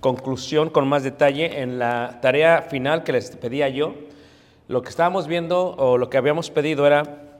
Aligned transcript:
conclusión 0.00 0.70
con 0.70 0.88
más 0.88 1.02
detalle 1.02 1.60
en 1.60 1.78
la 1.78 2.18
tarea 2.20 2.62
final 2.62 3.04
que 3.04 3.12
les 3.12 3.30
pedía 3.36 3.68
yo. 3.68 3.94
Lo 4.68 4.82
que 4.82 4.88
estábamos 4.88 5.26
viendo 5.26 5.74
o 5.76 5.98
lo 5.98 6.10
que 6.10 6.16
habíamos 6.16 6.50
pedido 6.50 6.86
era, 6.86 7.38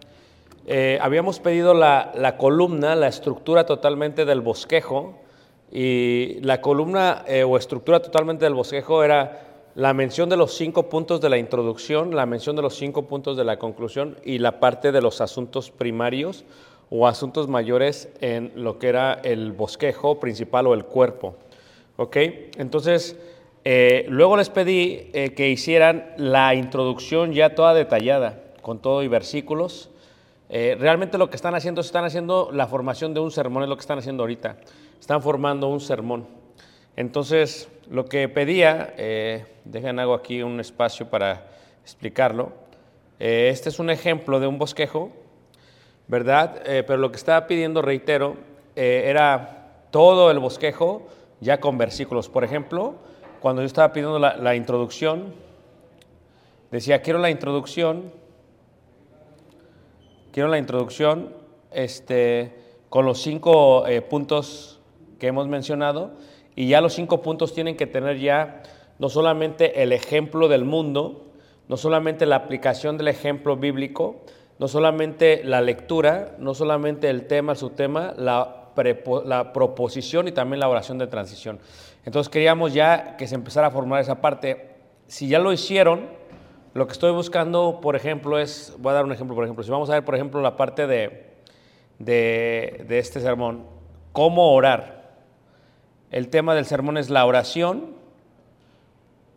eh, 0.67 0.99
habíamos 1.01 1.41
pedido 1.41 1.75
la, 1.75 2.13
la 2.15 2.37
columna, 2.37 2.95
la 2.95 3.09
estructura 3.09 3.67
totalmente 3.67 4.25
del 4.25 4.41
bosquejo 4.41 5.19
y 5.73 6.39
la 6.41 6.61
columna 6.61 7.25
eh, 7.27 7.45
o 7.45 7.57
estructura 7.57 8.01
totalmente 8.01 8.45
del 8.45 8.55
bosquejo 8.55 9.05
era 9.05 9.47
la 9.77 9.95
mención 9.95 10.29
de 10.29 10.37
los 10.37 10.55
cinco 10.55 10.89
puntos 10.89 11.21
de 11.21 11.29
la 11.29 11.39
introducción, 11.39 12.15
la 12.15 12.27
mención 12.27 12.57
de 12.57 12.63
los 12.63 12.75
cinco 12.75 13.07
puntos 13.07 13.37
de 13.37 13.45
la 13.45 13.59
conclusión 13.59 14.17
y 14.25 14.39
la 14.39 14.59
parte 14.59 14.91
de 14.91 15.01
los 15.01 15.21
asuntos 15.21 15.71
primarios 15.71 16.45
o 16.91 17.07
asuntos 17.07 17.47
mayores 17.47 18.09
en 18.21 18.53
lo 18.57 18.81
que 18.81 18.89
era 18.89 19.15
el 19.23 19.53
bosquejo 19.53 20.19
principal 20.19 20.67
o 20.67 20.75
el 20.75 20.85
cuerpo. 20.85 21.37
¿Ok? 22.01 22.17
Entonces, 22.57 23.15
eh, 23.63 24.07
luego 24.09 24.39
les 24.39 24.49
pedí 24.49 25.11
eh, 25.13 25.35
que 25.37 25.51
hicieran 25.51 26.15
la 26.17 26.55
introducción 26.55 27.35
ya 27.35 27.55
toda 27.55 27.75
detallada, 27.75 28.43
con 28.63 28.79
todo 28.79 29.03
y 29.03 29.09
versículos. 29.09 29.91
Eh, 30.49 30.79
realmente 30.81 31.19
lo 31.19 31.29
que 31.29 31.37
están 31.37 31.55
haciendo, 31.55 31.83
están 31.83 32.07
haciendo 32.07 32.49
la 32.55 32.67
formación 32.67 33.13
de 33.13 33.21
un 33.21 33.31
sermón, 33.31 33.65
es 33.65 33.69
lo 33.69 33.77
que 33.77 33.83
están 33.83 33.99
haciendo 33.99 34.23
ahorita. 34.23 34.57
Están 34.99 35.21
formando 35.21 35.69
un 35.69 35.79
sermón. 35.79 36.27
Entonces, 36.97 37.69
lo 37.91 38.07
que 38.07 38.31
pedía, 38.31 38.95
eh, 38.97 39.45
dejen 39.67 39.99
hago 39.99 40.15
aquí 40.15 40.43
un 40.43 40.59
espacio 40.59 41.11
para 41.11 41.49
explicarlo. 41.83 42.51
Eh, 43.19 43.51
este 43.53 43.69
es 43.69 43.79
un 43.79 43.91
ejemplo 43.91 44.41
de 44.41 44.47
un 44.47 44.57
bosquejo, 44.57 45.13
¿verdad? 46.09 46.63
Eh, 46.65 46.83
pero 46.83 46.99
lo 46.99 47.11
que 47.11 47.19
estaba 47.19 47.47
pidiendo, 47.47 47.83
reitero, 47.83 48.37
era 48.75 49.87
todo 49.91 50.31
el 50.31 50.39
bosquejo 50.39 51.07
ya 51.41 51.61
con 51.61 51.79
versículos. 51.79 52.29
Por 52.29 52.45
ejemplo, 52.45 52.95
cuando 53.41 53.63
yo 53.63 53.67
estaba 53.67 53.93
pidiendo 53.93 54.19
la, 54.19 54.55
introducción, 54.55 55.35
decía, 56.71 57.03
quiero 57.03 57.19
la 57.19 57.31
introducción, 57.31 58.13
quiero 60.33 60.49
la 60.49 60.59
introducción 60.59 61.35
este, 61.73 62.55
con 62.89 63.07
los 63.07 63.21
cinco 63.23 63.87
eh, 63.87 64.03
puntos 64.03 64.81
que 65.19 65.29
hemos 65.29 65.49
mencionado 65.49 66.13
y 66.55 66.69
ya 66.69 66.81
los 66.81 66.95
cinco 66.95 67.23
puntos 67.23 67.55
tienen 67.55 67.77
que 67.77 67.87
tener 67.87 68.19
ya 68.19 68.63
no 68.99 69.09
solamente 69.09 69.83
el 69.83 69.93
ejemplo 69.93 70.49
del 70.49 70.65
mundo, 70.65 71.27
no 71.69 71.77
solamente 71.77 72.27
la 72.27 72.37
aplicación 72.37 72.99
del 72.99 73.09
ejemplo 73.09 73.57
bíblico, 73.57 74.23
no 74.59 74.69
solamente 74.69 75.43
la 75.43 75.63
lectura, 75.63 76.37
no 76.39 76.53
solamente 76.53 77.09
el 77.09 77.27
tema, 77.27 77.53
el 77.53 77.59
subtema, 77.59 78.13
la, 78.19 78.60
la 79.25 79.53
proposición 79.53 80.29
y 80.29 80.33
también 80.33 80.61
la 80.61 80.69
oración 80.69 80.99
de 80.99 81.07
transición. 81.07 81.59
Entonces 82.05 82.31
queríamos 82.31 82.73
ya 82.73 83.17
que 83.17 83.27
se 83.27 83.35
empezara 83.35 83.69
a 83.69 83.71
formar 83.71 84.01
esa 84.01 84.21
parte. 84.21 84.71
Si 85.07 85.29
ya 85.29 85.39
lo 85.39 85.53
hicieron, 85.53 86.09
lo 86.73 86.87
que 86.87 86.93
estoy 86.93 87.13
buscando, 87.13 87.81
por 87.81 87.97
ejemplo, 87.97 88.39
es, 88.39 88.75
voy 88.79 88.91
a 88.91 88.95
dar 88.95 89.05
un 89.05 89.13
ejemplo, 89.13 89.35
por 89.35 89.45
ejemplo, 89.45 89.65
si 89.65 89.71
vamos 89.71 89.91
a 89.91 89.95
ver, 89.95 90.05
por 90.05 90.15
ejemplo, 90.15 90.41
la 90.41 90.57
parte 90.57 90.87
de, 90.87 91.27
de, 91.99 92.85
de 92.89 92.99
este 92.99 93.21
sermón, 93.21 93.65
cómo 94.13 94.53
orar. 94.53 95.01
El 96.11 96.29
tema 96.29 96.55
del 96.55 96.65
sermón 96.65 96.97
es 96.97 97.11
la 97.11 97.27
oración, 97.27 97.95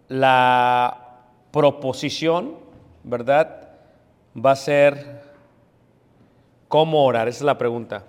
la 0.08 1.22
proposición, 1.52 2.56
¿verdad? 3.04 3.70
Va 4.36 4.52
a 4.52 4.56
ser 4.56 5.22
cómo 6.68 7.04
orar, 7.06 7.28
esa 7.28 7.40
es 7.40 7.44
la 7.44 7.58
pregunta. 7.58 8.06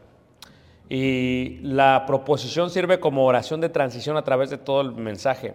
Y 0.88 1.60
la 1.62 2.04
proposición 2.06 2.70
sirve 2.70 3.00
como 3.00 3.24
oración 3.24 3.60
de 3.60 3.68
transición 3.68 4.16
a 4.16 4.24
través 4.24 4.50
de 4.50 4.58
todo 4.58 4.82
el 4.82 4.92
mensaje. 4.92 5.54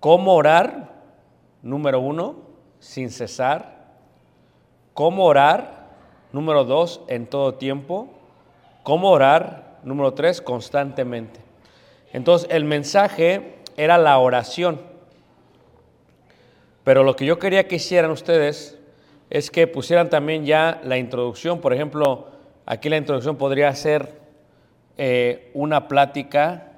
¿Cómo 0.00 0.34
orar? 0.34 0.92
Número 1.62 1.98
uno, 2.00 2.36
sin 2.78 3.10
cesar. 3.10 3.78
¿Cómo 4.94 5.24
orar? 5.24 5.88
Número 6.32 6.64
dos, 6.64 7.00
en 7.08 7.26
todo 7.26 7.54
tiempo. 7.54 8.08
¿Cómo 8.84 9.10
orar? 9.10 9.78
Número 9.82 10.14
tres, 10.14 10.40
constantemente. 10.40 11.40
Entonces, 12.12 12.48
el 12.50 12.64
mensaje 12.64 13.58
era 13.76 13.98
la 13.98 14.18
oración. 14.18 14.80
Pero 16.84 17.02
lo 17.02 17.16
que 17.16 17.26
yo 17.26 17.38
quería 17.38 17.68
que 17.68 17.76
hicieran 17.76 18.10
ustedes 18.10 18.78
es 19.30 19.50
que 19.50 19.66
pusieran 19.66 20.08
también 20.08 20.46
ya 20.46 20.80
la 20.84 20.96
introducción. 20.96 21.60
Por 21.60 21.74
ejemplo, 21.74 22.28
aquí 22.64 22.88
la 22.88 22.96
introducción 22.96 23.36
podría 23.36 23.74
ser 23.74 24.17
eh, 24.98 25.50
una 25.54 25.86
plática 25.86 26.72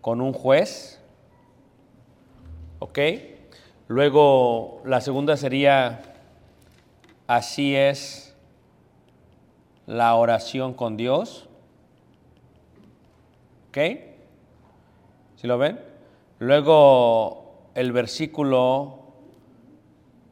con 0.00 0.20
un 0.20 0.32
juez. 0.32 1.00
¿Ok? 2.78 2.98
Luego 3.88 4.80
la 4.84 5.00
segunda 5.00 5.36
sería, 5.36 6.02
así 7.26 7.74
es 7.74 8.36
la 9.86 10.14
oración 10.14 10.72
con 10.72 10.96
Dios. 10.96 11.48
¿Ok? 13.68 13.78
¿Sí 15.34 15.46
lo 15.48 15.58
ven? 15.58 15.80
Luego 16.38 17.68
el 17.74 17.90
versículo 17.90 19.00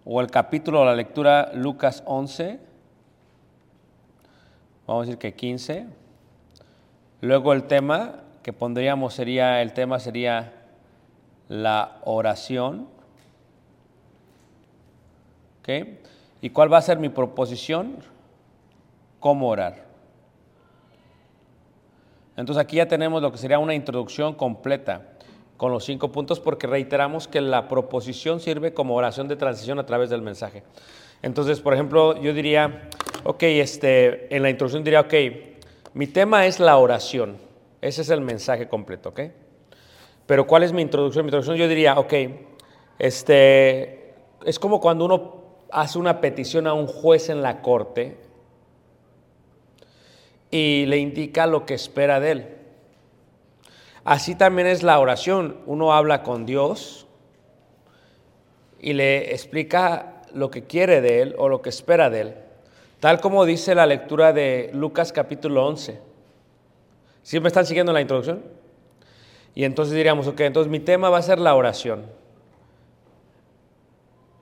o 0.04 0.20
el 0.20 0.30
capítulo, 0.30 0.84
la 0.84 0.94
lectura 0.94 1.50
Lucas 1.54 2.02
11, 2.06 2.67
vamos 4.88 5.02
a 5.02 5.06
decir 5.06 5.18
que 5.18 5.34
15. 5.34 5.86
Luego 7.20 7.52
el 7.52 7.64
tema 7.64 8.22
que 8.42 8.52
pondríamos 8.52 9.12
sería, 9.14 9.60
el 9.60 9.74
tema 9.74 9.98
sería 9.98 10.54
la 11.48 11.98
oración. 12.04 12.88
¿Ok? 15.60 15.68
¿Y 16.40 16.50
cuál 16.50 16.72
va 16.72 16.78
a 16.78 16.82
ser 16.82 16.98
mi 16.98 17.10
proposición? 17.10 17.96
¿Cómo 19.20 19.48
orar? 19.48 19.84
Entonces 22.36 22.62
aquí 22.62 22.76
ya 22.76 22.88
tenemos 22.88 23.20
lo 23.20 23.30
que 23.30 23.38
sería 23.38 23.58
una 23.58 23.74
introducción 23.74 24.34
completa 24.34 25.02
con 25.58 25.72
los 25.72 25.84
cinco 25.84 26.12
puntos 26.12 26.40
porque 26.40 26.66
reiteramos 26.66 27.28
que 27.28 27.40
la 27.40 27.68
proposición 27.68 28.40
sirve 28.40 28.72
como 28.72 28.94
oración 28.94 29.28
de 29.28 29.36
transición 29.36 29.78
a 29.80 29.84
través 29.84 30.08
del 30.08 30.22
mensaje. 30.22 30.62
Entonces, 31.20 31.60
por 31.60 31.74
ejemplo, 31.74 32.16
yo 32.22 32.32
diría, 32.32 32.88
ok, 33.28 33.42
este, 33.42 34.34
en 34.34 34.42
la 34.42 34.48
introducción 34.48 34.82
diría, 34.82 35.00
ok, 35.00 35.14
mi 35.92 36.06
tema 36.06 36.46
es 36.46 36.60
la 36.60 36.78
oración. 36.78 37.36
Ese 37.82 38.00
es 38.00 38.08
el 38.08 38.22
mensaje 38.22 38.68
completo, 38.68 39.10
¿ok? 39.10 39.20
Pero 40.24 40.46
¿cuál 40.46 40.62
es 40.62 40.72
mi 40.72 40.80
introducción? 40.80 41.26
Mi 41.26 41.28
introducción 41.28 41.58
yo 41.58 41.68
diría, 41.68 41.98
ok, 41.98 42.14
este, 42.98 44.14
es 44.46 44.58
como 44.58 44.80
cuando 44.80 45.04
uno 45.04 45.42
hace 45.70 45.98
una 45.98 46.22
petición 46.22 46.66
a 46.66 46.72
un 46.72 46.86
juez 46.86 47.28
en 47.28 47.42
la 47.42 47.60
corte 47.60 48.16
y 50.50 50.86
le 50.86 50.96
indica 50.96 51.46
lo 51.46 51.66
que 51.66 51.74
espera 51.74 52.20
de 52.20 52.30
él. 52.30 52.48
Así 54.04 54.36
también 54.36 54.68
es 54.68 54.82
la 54.82 54.98
oración. 54.98 55.58
Uno 55.66 55.92
habla 55.92 56.22
con 56.22 56.46
Dios 56.46 57.06
y 58.80 58.94
le 58.94 59.34
explica 59.34 60.22
lo 60.32 60.50
que 60.50 60.64
quiere 60.64 61.02
de 61.02 61.20
él 61.20 61.34
o 61.36 61.50
lo 61.50 61.60
que 61.60 61.68
espera 61.68 62.08
de 62.08 62.20
él. 62.22 62.47
Tal 63.00 63.20
como 63.20 63.44
dice 63.44 63.74
la 63.74 63.86
lectura 63.86 64.32
de 64.32 64.70
Lucas 64.74 65.12
capítulo 65.12 65.66
11. 65.66 66.00
¿Sí 67.22 67.38
me 67.38 67.48
están 67.48 67.66
siguiendo 67.66 67.92
la 67.92 68.00
introducción? 68.00 68.42
Y 69.54 69.64
entonces 69.64 69.94
diríamos, 69.94 70.26
ok, 70.26 70.40
entonces 70.40 70.70
mi 70.70 70.80
tema 70.80 71.08
va 71.08 71.18
a 71.18 71.22
ser 71.22 71.38
la 71.38 71.54
oración. 71.54 72.06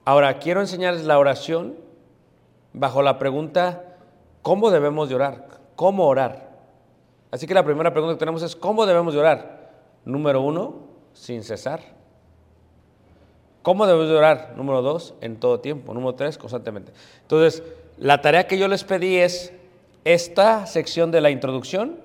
Ahora, 0.05 0.39
quiero 0.39 0.61
enseñarles 0.61 1.05
la 1.05 1.19
oración 1.19 1.75
bajo 2.73 3.03
la 3.03 3.19
pregunta, 3.19 3.97
¿cómo 4.43 4.71
debemos 4.71 5.09
de 5.09 5.17
orar? 5.17 5.49
¿Cómo 5.75 6.07
orar? 6.07 6.51
Así 7.31 7.47
que 7.47 7.55
la 7.55 7.65
primera 7.65 7.93
pregunta 7.93 8.15
que 8.15 8.19
tenemos 8.19 8.43
es, 8.43 8.55
¿cómo 8.55 8.87
debemos 8.87 9.15
de 9.15 9.21
orar? 9.21 9.71
Número 10.05 10.41
uno, 10.41 10.77
sin 11.13 11.43
cesar. 11.43 11.81
¿Cómo 13.63 13.87
debemos 13.87 14.09
de 14.09 14.17
orar? 14.17 14.55
Número 14.57 14.81
dos, 14.81 15.15
en 15.21 15.41
todo 15.41 15.61
tiempo. 15.61 15.93
Número 15.93 16.15
tres, 16.15 16.39
constantemente. 16.39 16.93
Entonces, 17.23 17.63
la 17.99 18.21
tarea 18.21 18.47
que 18.47 18.59
yo 18.59 18.69
les 18.69 18.85
pedí 18.85 19.17
es 19.17 19.53
esta 20.05 20.67
sección 20.67 21.11
de 21.11 21.21
la 21.21 21.31
introducción 21.31 21.99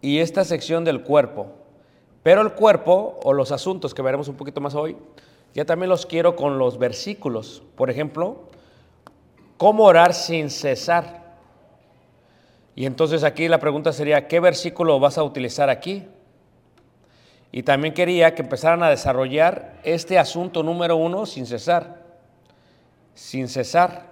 y 0.00 0.18
esta 0.18 0.44
sección 0.44 0.84
del 0.84 1.02
cuerpo. 1.02 1.46
Pero 2.22 2.40
el 2.40 2.52
cuerpo, 2.52 3.20
o 3.22 3.32
los 3.32 3.52
asuntos 3.52 3.94
que 3.94 4.02
veremos 4.02 4.28
un 4.28 4.36
poquito 4.36 4.60
más 4.60 4.74
hoy, 4.74 4.96
ya 5.54 5.64
también 5.64 5.90
los 5.90 6.06
quiero 6.06 6.36
con 6.36 6.58
los 6.58 6.78
versículos. 6.78 7.62
Por 7.76 7.90
ejemplo, 7.90 8.48
¿cómo 9.58 9.84
orar 9.84 10.14
sin 10.14 10.50
cesar? 10.50 11.36
Y 12.74 12.86
entonces 12.86 13.24
aquí 13.24 13.48
la 13.48 13.58
pregunta 13.58 13.92
sería, 13.92 14.26
¿qué 14.26 14.40
versículo 14.40 14.98
vas 15.00 15.18
a 15.18 15.22
utilizar 15.22 15.68
aquí? 15.68 16.06
Y 17.52 17.62
también 17.62 17.92
quería 17.92 18.34
que 18.34 18.42
empezaran 18.42 18.82
a 18.82 18.90
desarrollar 18.90 19.80
este 19.82 20.18
asunto 20.18 20.62
número 20.62 20.96
uno 20.96 21.26
sin 21.26 21.46
cesar. 21.46 22.04
Sin 23.14 23.48
cesar 23.48 24.07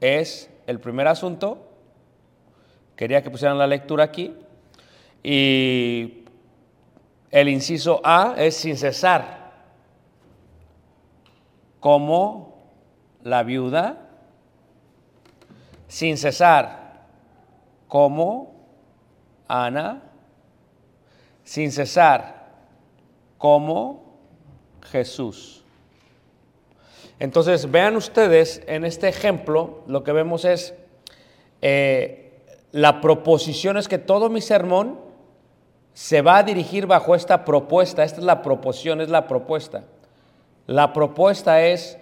es 0.00 0.50
el 0.66 0.80
primer 0.80 1.08
asunto. 1.08 1.66
Quería 2.96 3.22
que 3.22 3.30
pusieran 3.30 3.58
la 3.58 3.66
lectura 3.66 4.04
aquí. 4.04 4.34
Y 5.22 6.24
el 7.30 7.48
inciso 7.48 8.00
A 8.04 8.34
es 8.36 8.56
sin 8.56 8.76
cesar. 8.76 9.52
Como 11.80 12.70
la 13.22 13.42
viuda. 13.42 14.08
Sin 15.86 16.16
cesar. 16.16 17.06
Como 17.88 18.54
Ana 19.48 20.02
sin 21.48 21.72
cesar, 21.72 22.46
como 23.38 24.18
Jesús. 24.82 25.64
Entonces, 27.18 27.70
vean 27.70 27.96
ustedes 27.96 28.62
en 28.66 28.84
este 28.84 29.08
ejemplo, 29.08 29.82
lo 29.86 30.04
que 30.04 30.12
vemos 30.12 30.44
es, 30.44 30.74
eh, 31.62 32.42
la 32.70 33.00
proposición 33.00 33.76
es 33.76 33.88
que 33.88 33.98
todo 33.98 34.28
mi 34.28 34.40
sermón 34.40 35.00
se 35.94 36.22
va 36.22 36.38
a 36.38 36.42
dirigir 36.44 36.86
bajo 36.86 37.14
esta 37.14 37.44
propuesta, 37.44 38.04
esta 38.04 38.20
es 38.20 38.24
la 38.24 38.42
proposición, 38.42 39.00
es 39.00 39.08
la 39.08 39.26
propuesta. 39.26 39.84
La 40.66 40.92
propuesta 40.92 41.62
es 41.62 41.98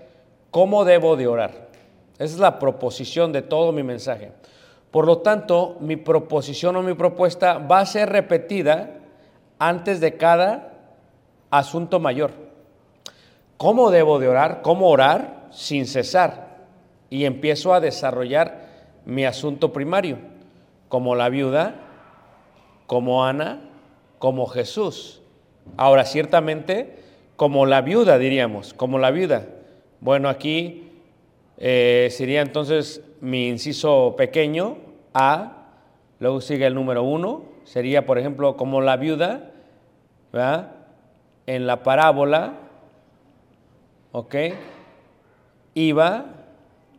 cómo 0.50 0.84
debo 0.84 1.16
de 1.16 1.28
orar. 1.28 1.68
Esa 2.18 2.34
es 2.34 2.38
la 2.38 2.58
proposición 2.58 3.32
de 3.32 3.42
todo 3.42 3.72
mi 3.72 3.82
mensaje. 3.82 4.32
Por 4.90 5.06
lo 5.06 5.18
tanto, 5.18 5.76
mi 5.80 5.96
proposición 5.96 6.76
o 6.76 6.82
mi 6.82 6.94
propuesta 6.94 7.58
va 7.58 7.80
a 7.80 7.86
ser 7.86 8.10
repetida 8.10 8.90
antes 9.58 10.00
de 10.00 10.16
cada 10.16 10.72
asunto 11.50 12.00
mayor. 12.00 12.32
¿Cómo 13.56 13.90
debo 13.90 14.18
de 14.18 14.28
orar? 14.28 14.60
¿Cómo 14.62 14.88
orar? 14.88 15.48
Sin 15.50 15.86
cesar. 15.86 16.66
Y 17.08 17.24
empiezo 17.24 17.72
a 17.72 17.80
desarrollar 17.80 18.66
mi 19.04 19.24
asunto 19.24 19.72
primario, 19.72 20.18
como 20.88 21.14
la 21.14 21.28
viuda, 21.28 21.76
como 22.86 23.24
Ana, 23.24 23.60
como 24.18 24.46
Jesús. 24.46 25.22
Ahora, 25.76 26.04
ciertamente, 26.04 26.96
como 27.36 27.66
la 27.66 27.80
viuda, 27.80 28.18
diríamos, 28.18 28.74
como 28.74 28.98
la 28.98 29.10
viuda. 29.10 29.46
Bueno, 30.00 30.28
aquí 30.28 30.90
eh, 31.58 32.08
sería 32.10 32.42
entonces 32.42 33.02
mi 33.20 33.48
inciso 33.48 34.14
pequeño, 34.16 34.76
A, 35.14 35.68
luego 36.18 36.40
sigue 36.40 36.66
el 36.66 36.74
número 36.74 37.02
uno, 37.02 37.44
sería, 37.64 38.04
por 38.04 38.18
ejemplo, 38.18 38.56
como 38.56 38.80
la 38.80 38.96
viuda, 38.96 39.50
¿verdad? 40.32 40.72
En 41.46 41.66
la 41.66 41.82
parábola, 41.82 42.54
¿ok? 44.16 44.34
Iba 45.74 46.24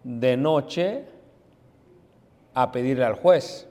de 0.04 0.38
noche 0.38 1.06
a 2.54 2.72
pedirle 2.72 3.06
al 3.06 3.16
juez. 3.16 3.68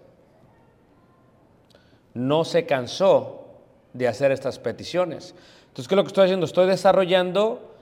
No 2.12 2.45
se 2.45 2.67
cansó 2.67 3.47
de 3.93 4.09
hacer 4.09 4.33
estas 4.33 4.59
peticiones. 4.59 5.33
Entonces, 5.69 5.87
¿qué 5.87 5.95
es 5.95 5.97
lo 5.97 6.03
que 6.03 6.09
estoy 6.09 6.25
haciendo? 6.25 6.45
Estoy 6.45 6.67
desarrollando 6.67 7.76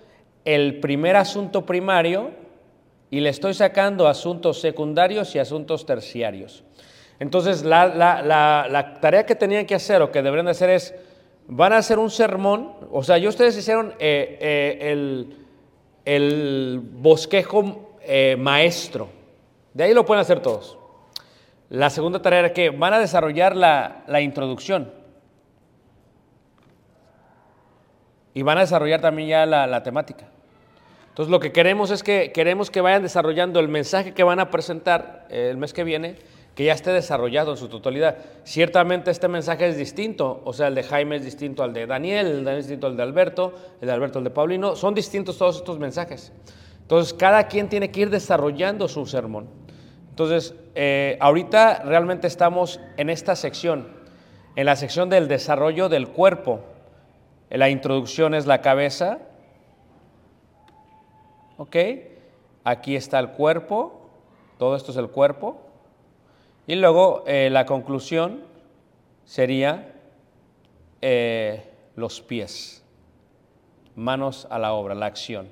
el 0.45 0.81
primer 0.81 1.17
asunto 1.17 1.65
primario 1.65 2.33
y 3.11 3.21
le 3.21 3.31
estoy 3.31 3.55
sacando 3.55 4.07
asuntos 4.07 4.61
secundarios 4.61 5.35
y 5.35 5.39
asuntos 5.39 5.87
terciarios. 5.87 6.63
Entonces, 7.19 7.65
la, 7.65 8.99
tarea 9.01 9.25
que 9.25 9.35
tenían 9.35 9.65
que 9.65 9.77
hacer 9.77 10.03
o 10.03 10.13
que 10.13 10.21
deberían 10.21 10.45
de 10.45 10.51
hacer 10.51 10.69
es, 10.69 10.95
van 11.47 11.73
a 11.73 11.79
hacer 11.79 11.99
un 11.99 12.11
sermón, 12.11 12.75
o 12.93 13.03
sea, 13.03 13.17
yo 13.17 13.31
ustedes 13.31 13.57
hicieron 13.57 13.95
eh, 13.99 14.37
eh, 14.41 14.93
el, 14.93 15.44
bosquejo 16.93 17.97
eh, 18.03 18.37
maestro, 18.39 19.09
de 19.73 19.85
ahí 19.85 19.95
lo 19.95 20.05
pueden 20.05 20.21
hacer 20.21 20.41
todos. 20.41 20.79
La 21.71 21.91
segunda 21.91 22.21
tarea 22.21 22.41
era 22.41 22.53
que 22.53 22.71
van 22.71 22.93
a 22.93 22.99
desarrollar 22.99 23.57
la, 23.57 24.05
la 24.07 24.21
introducción. 24.21 24.93
Y 28.35 28.43
van 28.43 28.59
a 28.59 28.63
desarrollar 28.63 29.01
también 29.01 29.29
ya 29.29 29.47
la, 29.47 29.67
la 29.67 29.83
temática. 29.83 30.27
Entonces 31.09 31.31
lo 31.31 31.41
que 31.41 31.53
queremos 31.53 31.91
es 31.91 32.03
que 32.03 32.33
queremos 32.33 32.71
que 32.71 32.81
vayan 32.81 33.03
desarrollando 33.03 33.61
el 33.61 33.69
mensaje 33.69 34.13
que 34.15 34.25
van 34.25 34.41
a 34.41 34.51
presentar 34.51 35.27
el 35.31 35.57
mes 35.57 35.73
que 35.73 35.85
viene, 35.85 36.17
que 36.55 36.65
ya 36.65 36.73
esté 36.73 36.93
desarrollado 36.93 37.53
en 37.53 37.57
su 37.57 37.69
totalidad. 37.69 38.19
Ciertamente 38.45 39.11
este 39.11 39.29
mensaje 39.29 39.67
es 39.69 39.77
distinto, 39.77 40.41
o 40.45 40.53
sea, 40.53 40.69
el 40.69 40.75
de 40.75 40.85
Jaime 40.85 41.17
es 41.17 41.25
distinto 41.25 41.63
al 41.63 41.73
de 41.73 41.87
Daniel, 41.87 42.27
el 42.27 42.33
de 42.39 42.43
Daniel 42.45 42.59
es 42.61 42.67
distinto 42.67 42.87
al 42.87 42.97
de 42.97 43.03
Alberto, 43.03 43.55
el 43.81 43.89
de 43.89 43.93
Alberto 43.93 44.19
al 44.19 44.25
de 44.25 44.31
Paulino, 44.31 44.77
son 44.77 44.95
distintos 44.95 45.37
todos 45.37 45.57
estos 45.57 45.79
mensajes. 45.79 46.33
Entonces 46.83 47.13
cada 47.15 47.49
quien 47.49 47.69
tiene 47.69 47.91
que 47.91 48.01
ir 48.01 48.11
desarrollando 48.11 48.89
su 48.89 49.07
sermón. 49.07 49.49
Entonces, 50.11 50.55
eh, 50.77 51.17
ahorita 51.21 51.83
realmente 51.85 52.29
estamos 52.29 52.79
en 52.97 53.11
esta 53.11 53.35
sección, 53.35 53.89
en 54.55 54.67
la 54.67 54.77
sección 54.77 55.11
del 55.11 55.27
desarrollo 55.27 55.89
del 55.89 56.07
cuerpo. 56.07 56.61
La 57.51 57.69
introducción 57.69 58.33
es 58.35 58.47
la 58.47 58.61
cabeza, 58.61 59.19
¿ok? 61.57 61.77
Aquí 62.63 62.95
está 62.95 63.19
el 63.19 63.31
cuerpo, 63.31 64.09
todo 64.57 64.77
esto 64.77 64.93
es 64.93 64.99
el 64.99 65.09
cuerpo. 65.09 65.64
Y 66.67 66.77
luego 66.77 67.25
eh, 67.27 67.51
la 67.51 67.67
conclusión 67.67 68.43
sería 69.25 69.93
eh, 71.03 71.71
los 71.97 72.21
pies, 72.21 72.83
manos 73.95 74.47
a 74.51 74.59
la 74.59 74.73
obra, 74.73 74.95
la 74.95 75.07
acción. 75.07 75.49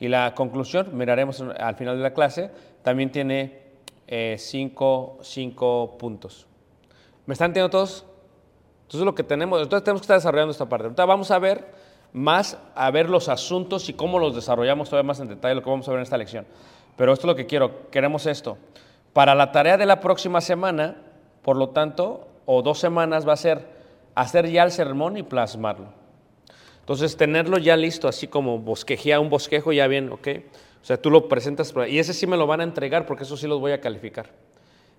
Y 0.00 0.08
la 0.08 0.34
conclusión, 0.34 0.96
miraremos 0.96 1.40
al 1.40 1.76
final 1.76 1.96
de 1.96 2.02
la 2.02 2.12
clase, 2.12 2.50
también 2.82 3.12
tiene 3.12 3.62
eh, 4.08 4.36
cinco, 4.38 5.18
cinco 5.22 5.96
puntos. 5.96 6.46
¿Me 7.24 7.34
están 7.34 7.50
entendiendo 7.50 7.70
todos? 7.70 8.04
Entonces 8.82 9.04
lo 9.04 9.14
que 9.14 9.22
tenemos, 9.22 9.62
entonces 9.62 9.84
tenemos 9.84 10.00
que 10.00 10.04
estar 10.06 10.16
desarrollando 10.16 10.50
esta 10.50 10.68
parte. 10.68 10.88
Vamos 10.88 11.30
a 11.30 11.38
ver 11.38 11.66
más, 12.12 12.58
a 12.74 12.90
ver 12.90 13.08
los 13.08 13.28
asuntos 13.28 13.88
y 13.88 13.94
cómo 13.94 14.18
los 14.18 14.34
desarrollamos 14.34 14.90
todavía 14.90 15.06
más 15.06 15.20
en 15.20 15.28
detalle, 15.28 15.54
lo 15.54 15.62
que 15.62 15.70
vamos 15.70 15.86
a 15.86 15.92
ver 15.92 16.00
en 16.00 16.02
esta 16.02 16.18
lección. 16.18 16.46
Pero 16.96 17.12
esto 17.12 17.26
es 17.26 17.28
lo 17.28 17.36
que 17.36 17.46
quiero, 17.46 17.88
queremos 17.90 18.26
esto. 18.26 18.58
Para 19.12 19.34
la 19.34 19.52
tarea 19.52 19.76
de 19.76 19.86
la 19.86 20.00
próxima 20.00 20.40
semana, 20.40 20.96
por 21.42 21.56
lo 21.56 21.70
tanto, 21.70 22.28
o 22.46 22.62
dos 22.62 22.78
semanas 22.78 23.26
va 23.28 23.34
a 23.34 23.36
ser 23.36 23.66
hacer 24.14 24.50
ya 24.50 24.62
el 24.62 24.70
sermón 24.70 25.16
y 25.16 25.22
plasmarlo. 25.22 25.88
Entonces, 26.80 27.16
tenerlo 27.16 27.58
ya 27.58 27.76
listo, 27.76 28.08
así 28.08 28.26
como 28.26 28.58
bosquejea, 28.58 29.20
un 29.20 29.30
bosquejo 29.30 29.72
ya 29.72 29.86
bien, 29.86 30.10
¿ok? 30.10 30.28
O 30.82 30.84
sea, 30.84 31.00
tú 31.00 31.10
lo 31.10 31.28
presentas, 31.28 31.72
y 31.88 31.98
ese 31.98 32.12
sí 32.12 32.26
me 32.26 32.36
lo 32.36 32.46
van 32.46 32.60
a 32.60 32.64
entregar 32.64 33.06
porque 33.06 33.22
eso 33.24 33.36
sí 33.36 33.46
los 33.46 33.60
voy 33.60 33.72
a 33.72 33.80
calificar. 33.80 34.30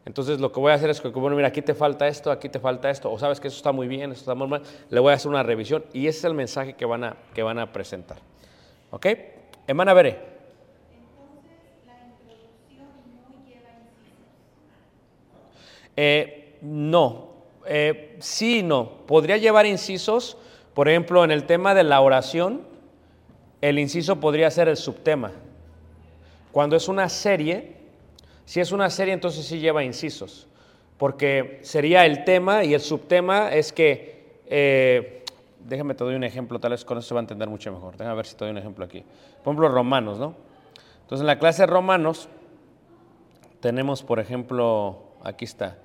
Entonces, 0.06 0.40
lo 0.40 0.52
que 0.52 0.60
voy 0.60 0.72
a 0.72 0.76
hacer 0.76 0.90
es 0.90 1.02
que, 1.02 1.10
bueno, 1.10 1.36
mira, 1.36 1.50
aquí 1.50 1.62
te 1.62 1.74
falta 1.74 2.08
esto, 2.08 2.32
aquí 2.32 2.50
te 2.50 2.60
falta 2.60 2.90
esto, 2.90 3.12
o 3.12 3.18
sabes 3.18 3.40
que 3.40 3.48
eso 3.48 3.58
está 3.58 3.72
muy 3.72 3.88
bien, 3.88 4.12
eso 4.12 4.22
está 4.22 4.36
muy 4.36 4.48
mal, 4.48 4.62
le 4.90 5.00
voy 5.00 5.12
a 5.12 5.16
hacer 5.16 5.30
una 5.30 5.44
revisión 5.44 5.86
y 5.94 6.08
ese 6.08 6.20
es 6.20 6.24
el 6.26 6.34
mensaje 6.34 6.74
que 6.74 6.86
van 6.86 7.04
a, 7.04 7.18
que 7.34 7.44
van 7.44 7.60
a 7.60 7.72
presentar. 7.72 8.18
¿Ok? 8.92 9.08
Hermana 9.68 9.94
Bere. 9.94 10.33
Eh, 15.96 16.58
no, 16.62 17.30
eh, 17.66 18.18
sí 18.20 18.60
y 18.60 18.64
no. 18.64 19.06
Podría 19.06 19.38
llevar 19.38 19.66
incisos, 19.66 20.38
por 20.74 20.90
ejemplo, 20.90 21.24
en 21.24 21.32
el 21.32 21.46
tema 21.46 21.74
de 21.74 21.84
la 21.84 22.02
oración, 22.02 22.62
el 23.62 23.80
inciso 23.80 24.20
podría 24.20 24.50
ser 24.52 24.68
el 24.68 24.78
subtema. 24.78 25.32
Cuando 26.52 26.76
es 26.76 26.88
una 26.88 27.10
serie, 27.10 27.78
si 28.46 28.60
es 28.60 28.72
una 28.72 28.90
serie, 28.90 29.14
entonces 29.14 29.46
sí 29.46 29.60
lleva 29.60 29.84
incisos, 29.84 30.48
porque 30.98 31.60
sería 31.64 32.06
el 32.06 32.24
tema 32.26 32.64
y 32.64 32.74
el 32.74 32.82
subtema 32.82 33.54
es 33.54 33.72
que, 33.72 34.42
eh, 34.48 35.24
déjame 35.60 35.96
te 35.96 36.04
doy 36.04 36.16
un 36.16 36.24
ejemplo, 36.24 36.60
tal 36.60 36.72
vez 36.72 36.84
con 36.84 36.98
eso 36.98 37.08
se 37.08 37.14
va 37.14 37.22
a 37.22 37.24
entender 37.24 37.48
mucho 37.50 37.72
mejor. 37.72 37.96
Déjame 37.98 38.16
ver 38.18 38.26
si 38.26 38.36
te 38.36 38.46
doy 38.46 38.52
un 38.52 38.58
ejemplo 38.58 38.84
aquí. 38.86 39.04
Por 39.44 39.54
ejemplo, 39.54 39.70
Romanos, 39.70 40.20
¿no? 40.20 40.36
Entonces 41.02 41.22
en 41.22 41.28
la 41.28 41.40
clase 41.40 41.66
Romanos 41.66 42.28
tenemos, 43.60 44.04
por 44.04 44.20
ejemplo, 44.20 45.04
aquí 45.24 45.46
está, 45.46 45.78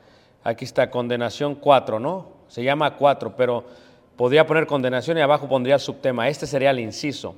aquí 0.48 0.64
está 0.64 0.90
condenación 0.90 1.54
4, 1.54 2.00
¿no? 2.00 2.28
Se 2.48 2.62
llama 2.62 2.96
4, 2.96 3.36
pero 3.36 3.64
podría 4.16 4.46
poner 4.46 4.66
condenación 4.66 5.18
y 5.18 5.20
abajo 5.20 5.48
pondría 5.48 5.78
subtema. 5.78 6.28
Este 6.28 6.46
sería 6.46 6.70
el 6.70 6.78
inciso. 6.78 7.34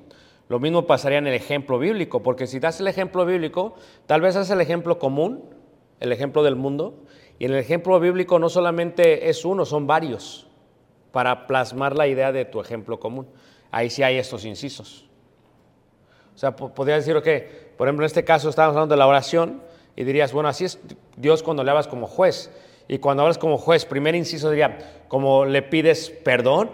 Lo 0.48 0.60
mismo 0.60 0.86
pasaría 0.86 1.18
en 1.18 1.26
el 1.26 1.34
ejemplo 1.34 1.78
bíblico, 1.78 2.22
porque 2.22 2.46
si 2.46 2.60
das 2.60 2.80
el 2.80 2.86
ejemplo 2.86 3.26
bíblico, 3.26 3.74
tal 4.06 4.20
vez 4.20 4.36
es 4.36 4.50
el 4.50 4.60
ejemplo 4.60 4.98
común, 4.98 5.44
el 5.98 6.12
ejemplo 6.12 6.42
del 6.42 6.56
mundo, 6.56 7.04
y 7.38 7.46
el 7.46 7.54
ejemplo 7.54 7.98
bíblico 7.98 8.38
no 8.38 8.48
solamente 8.48 9.28
es 9.28 9.44
uno, 9.44 9.64
son 9.64 9.86
varios, 9.86 10.46
para 11.12 11.46
plasmar 11.46 11.96
la 11.96 12.06
idea 12.06 12.32
de 12.32 12.44
tu 12.44 12.60
ejemplo 12.60 13.00
común. 13.00 13.26
Ahí 13.70 13.90
sí 13.90 14.02
hay 14.02 14.16
estos 14.16 14.44
incisos. 14.44 15.08
O 16.34 16.38
sea, 16.38 16.54
podría 16.54 16.96
decir 16.96 17.20
que, 17.22 17.72
por 17.76 17.88
ejemplo, 17.88 18.04
en 18.04 18.06
este 18.06 18.24
caso 18.24 18.48
estamos 18.48 18.70
hablando 18.70 18.94
de 18.94 18.98
la 18.98 19.06
oración 19.06 19.62
y 19.96 20.04
dirías, 20.04 20.32
bueno, 20.32 20.48
así 20.48 20.64
es 20.64 20.78
Dios 21.16 21.42
cuando 21.42 21.62
le 21.64 21.70
hablas 21.70 21.88
como 21.88 22.06
juez. 22.06 22.50
Y 22.92 22.98
cuando 22.98 23.22
hablas 23.22 23.38
como 23.38 23.56
juez, 23.56 23.84
primer 23.84 24.16
inciso 24.16 24.50
diría, 24.50 25.04
como 25.06 25.44
le 25.44 25.62
pides 25.62 26.10
perdón, 26.10 26.70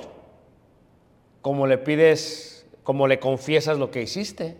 como 1.42 1.66
le 1.66 1.76
pides 1.76 2.66
como 2.82 3.06
le 3.06 3.20
confiesas 3.20 3.76
lo 3.76 3.90
que 3.90 4.00
hiciste. 4.00 4.56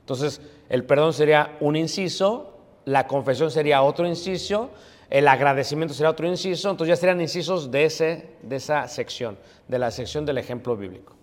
Entonces, 0.00 0.42
el 0.68 0.84
perdón 0.84 1.14
sería 1.14 1.56
un 1.60 1.76
inciso, 1.76 2.58
la 2.84 3.06
confesión 3.06 3.50
sería 3.50 3.80
otro 3.80 4.06
inciso, 4.06 4.68
el 5.08 5.28
agradecimiento 5.28 5.94
sería 5.94 6.10
otro 6.10 6.28
inciso, 6.28 6.70
entonces 6.70 6.94
ya 6.94 7.00
serían 7.00 7.22
incisos 7.22 7.70
de, 7.70 7.86
ese, 7.86 8.36
de 8.42 8.56
esa 8.56 8.86
sección, 8.86 9.38
de 9.66 9.78
la 9.78 9.90
sección 9.90 10.26
del 10.26 10.36
ejemplo 10.36 10.76
bíblico. 10.76 11.14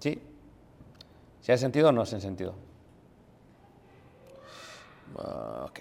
¿Sí? 0.00 0.20
¿Se 1.42 1.52
ha 1.52 1.58
sentido 1.58 1.90
o 1.90 1.92
no 1.92 2.04
se 2.04 2.16
ha 2.16 2.20
sentido? 2.20 2.56
Uh, 5.14 5.66
ok. 5.66 5.80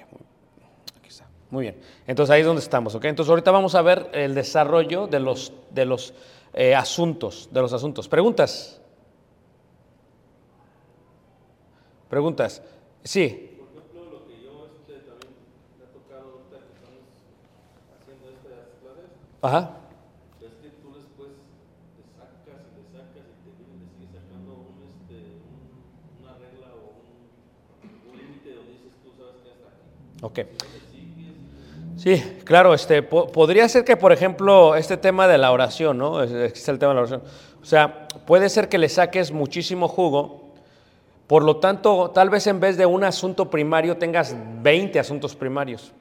Muy 1.49 1.63
bien. 1.63 1.79
Entonces 2.05 2.33
ahí 2.33 2.41
es 2.41 2.45
donde 2.47 2.61
estamos, 2.61 2.93
¿ok? 2.95 3.05
Entonces 3.05 3.29
ahorita 3.29 3.51
vamos 3.51 3.73
a 3.75 3.81
ver 3.81 4.09
el 4.13 4.35
desarrollo 4.35 5.07
de 5.07 5.19
los, 5.21 5.53
de 5.71 5.85
los 5.85 6.13
eh, 6.53 6.75
asuntos, 6.75 7.47
de 7.51 7.61
los 7.61 7.71
asuntos. 7.71 8.07
¿Preguntas? 8.09 8.81
Preguntas. 12.09 12.61
Sí. 13.03 13.55
Por 13.57 13.67
ejemplo, 13.83 14.19
lo 14.19 14.27
que 14.27 14.43
yo 14.43 14.67
también 14.87 15.35
me 15.77 15.83
ha 15.85 15.91
tocado 15.91 16.31
ahorita 16.35 16.57
que 16.67 16.73
estamos 16.75 17.03
haciendo 17.95 18.27
estas 18.31 18.67
clases, 18.83 19.11
Ajá. 19.41 19.77
es 20.41 20.51
que 20.63 20.69
tú 20.83 20.87
después 20.95 21.31
te 21.95 22.03
sacas 22.15 22.59
y 22.63 22.71
te 22.75 22.83
sacas 22.91 23.23
y 23.23 23.35
te 23.43 23.51
vienes, 23.55 23.75
le 23.79 23.87
sigues 23.95 24.11
sacando 24.19 24.51
un, 24.67 24.83
este, 24.87 25.15
un- 25.47 26.23
una 26.23 26.33
regla 26.43 26.67
o 26.75 26.91
un, 27.07 28.11
un 28.11 28.13
límite 28.19 28.51
donde 28.55 28.71
dices 28.71 28.95
tú 29.03 29.11
sabes 29.15 29.35
que 29.43 29.51
hasta 29.51 29.67
aquí. 29.71 29.87
Ok. 30.23 30.37
Sí, 31.97 32.21
claro, 32.43 32.73
este, 32.73 33.01
po- 33.01 33.27
podría 33.31 33.67
ser 33.67 33.83
que, 33.83 33.97
por 33.97 34.11
ejemplo, 34.11 34.75
este 34.75 34.97
tema 34.97 35.27
de 35.27 35.37
la 35.37 35.51
oración, 35.51 35.97
¿no? 35.97 36.21
Es 36.21 36.67
el 36.69 36.77
tema 36.77 36.91
de 36.91 36.95
la 36.95 37.01
oración. 37.01 37.23
O 37.61 37.65
sea, 37.65 38.07
puede 38.25 38.49
ser 38.49 38.69
que 38.69 38.77
le 38.77 38.87
saques 38.87 39.31
muchísimo 39.31 39.87
jugo, 39.87 40.53
por 41.25 41.43
lo 41.43 41.57
tanto, 41.57 42.11
tal 42.11 42.29
vez 42.29 42.45
en 42.47 42.59
vez 42.59 42.77
de 42.77 42.85
un 42.85 43.03
asunto 43.03 43.49
primario 43.49 43.97
tengas 43.97 44.35
20 44.61 44.99
asuntos 44.99 45.35
primarios. 45.35 45.91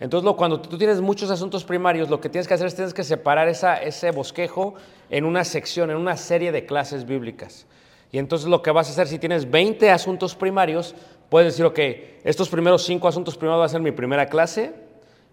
Entonces, 0.00 0.24
lo- 0.24 0.34
cuando 0.36 0.60
tú 0.60 0.78
tienes 0.78 1.00
muchos 1.00 1.30
asuntos 1.30 1.62
primarios, 1.62 2.08
lo 2.08 2.20
que 2.20 2.28
tienes 2.28 2.48
que 2.48 2.54
hacer 2.54 2.66
es 2.66 2.74
tienes 2.74 2.94
que 2.94 3.04
separar 3.04 3.46
esa, 3.48 3.76
ese 3.76 4.10
bosquejo 4.10 4.74
en 5.10 5.24
una 5.24 5.44
sección, 5.44 5.90
en 5.90 5.98
una 5.98 6.16
serie 6.16 6.52
de 6.52 6.64
clases 6.64 7.04
bíblicas. 7.06 7.66
Y 8.10 8.18
entonces 8.18 8.48
lo 8.48 8.62
que 8.62 8.70
vas 8.70 8.88
a 8.88 8.92
hacer, 8.92 9.08
si 9.08 9.18
tienes 9.18 9.50
20 9.50 9.90
asuntos 9.90 10.34
primarios, 10.34 10.94
puedes 11.28 11.52
decir, 11.52 11.64
ok, 11.66 11.78
estos 12.24 12.48
primeros 12.48 12.84
cinco 12.84 13.08
asuntos 13.08 13.36
primarios 13.36 13.60
va 13.60 13.66
a 13.66 13.68
ser 13.68 13.80
mi 13.82 13.92
primera 13.92 14.26
clase, 14.26 14.72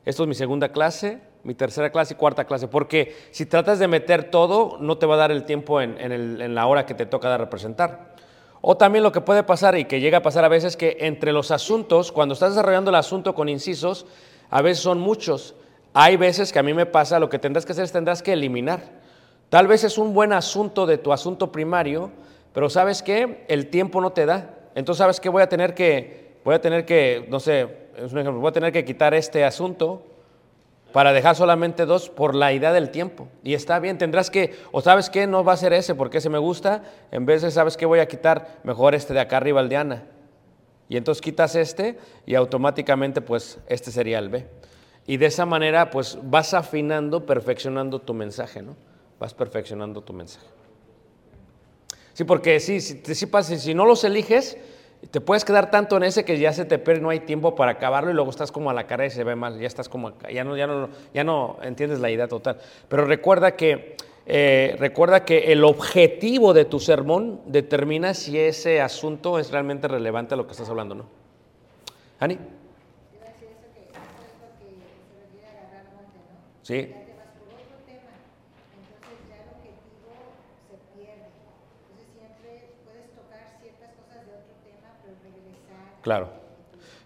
esto 0.06 0.24
es 0.24 0.30
mi 0.30 0.36
segunda 0.36 0.70
clase, 0.70 1.20
mi 1.44 1.54
tercera 1.54 1.92
clase 1.92 2.14
y 2.16 2.18
cuarta 2.18 2.46
clase. 2.46 2.68
Porque 2.68 3.16
si 3.32 3.46
tratas 3.46 3.80
de 3.80 3.88
meter 3.88 4.32
todo, 4.32 4.78
no 4.80 4.98
te 4.98 5.06
va 5.06 5.16
a 5.16 5.18
dar 5.18 5.32
el 5.32 5.44
tiempo 5.44 5.82
en, 5.82 6.56
la 6.56 6.68
hora 6.68 6.86
que 6.86 6.94
te 6.94 7.06
toca 7.06 7.30
de 7.30 7.38
representar. 7.38 8.16
O 8.62 8.78
también 8.78 9.04
lo 9.04 9.12
que 9.12 9.22
puede 9.22 9.44
pasar 9.44 9.78
y 9.78 9.86
que 9.86 10.00
llega 10.00 10.20
a 10.20 10.22
pasar 10.22 10.46
a 10.46 10.48
veces 10.48 10.78
que 10.78 10.98
entre 11.02 11.32
los 11.32 11.52
asuntos, 11.52 12.12
cuando 12.12 12.34
estás 12.34 12.52
desarrollando 12.52 12.90
el 12.90 12.96
asunto 12.96 13.34
con 13.34 13.50
incisos, 13.50 14.06
a 14.50 14.62
veces 14.62 14.84
son 14.84 15.00
muchos. 15.00 15.56
Hay 15.94 16.16
veces 16.18 16.54
que 16.54 16.60
a 16.60 16.64
mí 16.64 16.74
me 16.74 16.86
pasa, 16.86 17.20
lo 17.20 17.30
que 17.30 17.40
tendrás 17.40 17.66
que 17.66 17.74
hacer 17.74 17.84
es 17.84 17.92
tendrás 17.92 18.22
que 18.22 18.34
eliminar. 18.34 19.02
Tal 19.50 19.68
vez 19.68 19.84
es 19.84 19.98
un 19.98 20.14
buen 20.14 20.32
asunto 20.32 20.86
de 20.86 20.98
tu 20.98 21.12
asunto 21.12 21.52
primario, 21.52 22.12
pero 22.54 22.70
¿sabes 22.70 23.04
qué? 23.04 23.46
El 23.48 23.68
tiempo 23.68 24.00
no 24.00 24.12
te 24.12 24.26
da. 24.26 24.58
Entonces, 24.76 25.00
¿sabes 25.00 25.20
qué? 25.20 25.30
Voy 25.30 25.42
a 25.42 25.50
tener 25.50 25.74
que, 25.74 26.38
voy 26.46 26.56
a 26.56 26.62
tener 26.62 26.86
que, 26.86 27.26
no 27.30 27.40
sé, 27.40 27.81
es 28.06 28.12
un 28.14 28.20
ejemplo, 28.20 28.42
voy 28.42 28.50
a 28.50 28.54
tener 28.54 28.72
que 28.72 28.84
quitar 28.84 29.14
este 29.14 29.44
asunto 29.44 30.04
para 30.92 31.14
dejar 31.14 31.36
solamente 31.36 31.86
dos 31.86 32.10
por 32.10 32.36
la 32.36 32.52
idea 32.52 32.74
del 32.74 32.90
tiempo. 32.90 33.28
Y 33.44 33.54
está 33.54 33.80
bien, 33.80 33.98
tendrás 33.98 34.30
que, 34.30 34.56
o 34.72 34.82
sabes 34.82 35.10
qué, 35.10 35.28
no 35.28 35.44
va 35.44 35.54
a 35.54 35.58
ser 35.58 35.74
ese 35.74 35.96
porque 35.96 36.18
ese 36.18 36.30
me 36.30 36.38
gusta, 36.38 36.84
en 37.12 37.26
vez 37.26 37.42
de, 37.42 37.52
¿sabes 37.52 37.78
qué? 37.78 37.86
Voy 37.86 38.00
a 38.00 38.08
quitar 38.08 38.60
mejor 38.64 38.96
este 38.96 39.14
de 39.14 39.22
acá 39.22 39.38
arriba, 39.38 39.62
el. 39.62 40.04
Y 40.90 40.98
entonces 40.98 41.22
quitas 41.22 41.56
este 41.56 41.98
y 42.26 42.36
automáticamente 42.36 43.22
pues 43.22 43.60
este 43.68 43.92
sería 43.92 44.20
el 44.20 44.30
B. 44.30 44.46
y 45.08 45.18
de 45.18 45.26
esa 45.26 45.46
manera 45.46 45.90
pues 45.90 46.18
vas 46.22 46.54
afinando, 46.54 47.26
perfeccionando 47.26 48.00
tu 48.00 48.14
mensaje, 48.14 48.62
¿no? 48.62 48.76
Vas 49.20 49.34
perfeccionando 49.34 50.02
tu 50.02 50.14
mensaje. 50.14 50.48
Sí, 52.14 52.26
porque 52.26 52.60
sí, 52.60 52.82
sí, 52.82 53.02
sí 53.04 53.58
si 53.58 53.74
no 53.74 53.86
los 53.86 54.04
eliges, 54.04 54.58
te 55.10 55.20
puedes 55.20 55.44
quedar 55.44 55.72
tanto 55.72 55.98
en 55.98 56.04
ese 56.04 56.24
que 56.24 56.38
ya 56.38 56.54
se 56.54 56.66
te 56.66 56.78
pierde, 56.78 57.02
no 57.02 57.10
hay 57.10 57.22
tiempo 57.22 57.56
para 57.56 57.72
acabarlo 57.72 58.12
y 58.12 58.14
luego 58.14 58.30
estás 58.30 58.52
como 58.52 58.70
a 58.70 58.74
la 58.74 58.86
cara 58.86 59.06
y 59.06 59.10
se 59.10 59.24
ve 59.24 59.36
mal, 59.36 59.60
ya 59.60 59.68
estás 59.68 59.90
como, 59.90 60.14
ya 60.32 60.44
no, 60.44 60.56
ya 60.56 60.68
no, 60.68 60.90
ya 61.14 61.24
no 61.24 61.58
entiendes 61.64 62.00
la 62.00 62.12
idea 62.12 62.28
total. 62.28 62.58
Pero 62.88 63.06
recuerda 63.06 63.56
que, 63.56 63.98
eh, 64.28 64.76
recuerda 64.80 65.26
que 65.26 65.52
el 65.52 65.64
objetivo 65.64 66.54
de 66.54 66.66
tu 66.66 66.80
sermón 66.80 67.42
determina 67.48 68.14
si 68.14 68.38
ese 68.38 68.80
asunto 68.80 69.40
es 69.40 69.52
realmente 69.52 69.88
relevante 69.88 70.36
a 70.36 70.38
lo 70.38 70.46
que 70.46 70.52
estás 70.52 70.70
hablando, 70.70 70.94
¿no? 70.96 71.06
Ani, 72.20 72.36
Iba 72.36 73.26
a 73.26 73.34
decir 73.34 73.50
eso 73.50 73.66
que 73.74 73.82
eso 73.90 73.98
es 73.98 74.38
lo 74.38 74.54
que 74.62 74.78
se 74.78 75.18
refiere 75.26 75.48
a 75.50 75.66
agarrar 75.66 75.86
monte, 75.98 76.22
¿no? 76.30 76.38
sí, 76.62 76.78
Ya 76.86 77.02
te 77.02 77.18
vas 77.18 77.34
por 77.34 77.50
otro 77.50 77.82
tema, 77.90 78.14
entonces 78.78 79.18
ya 79.26 79.42
el 79.42 79.50
objetivo 79.58 80.14
se 80.70 80.78
pierde. 80.94 81.34
Entonces 81.34 82.08
siempre 82.14 82.78
puedes 82.86 83.10
tocar 83.18 83.58
ciertas 83.58 83.90
cosas 83.98 84.22
de 84.30 84.38
otro 84.38 84.54
tema, 84.62 85.02
pero 85.02 85.18
regresar. 85.18 85.91
Claro. 86.02 86.30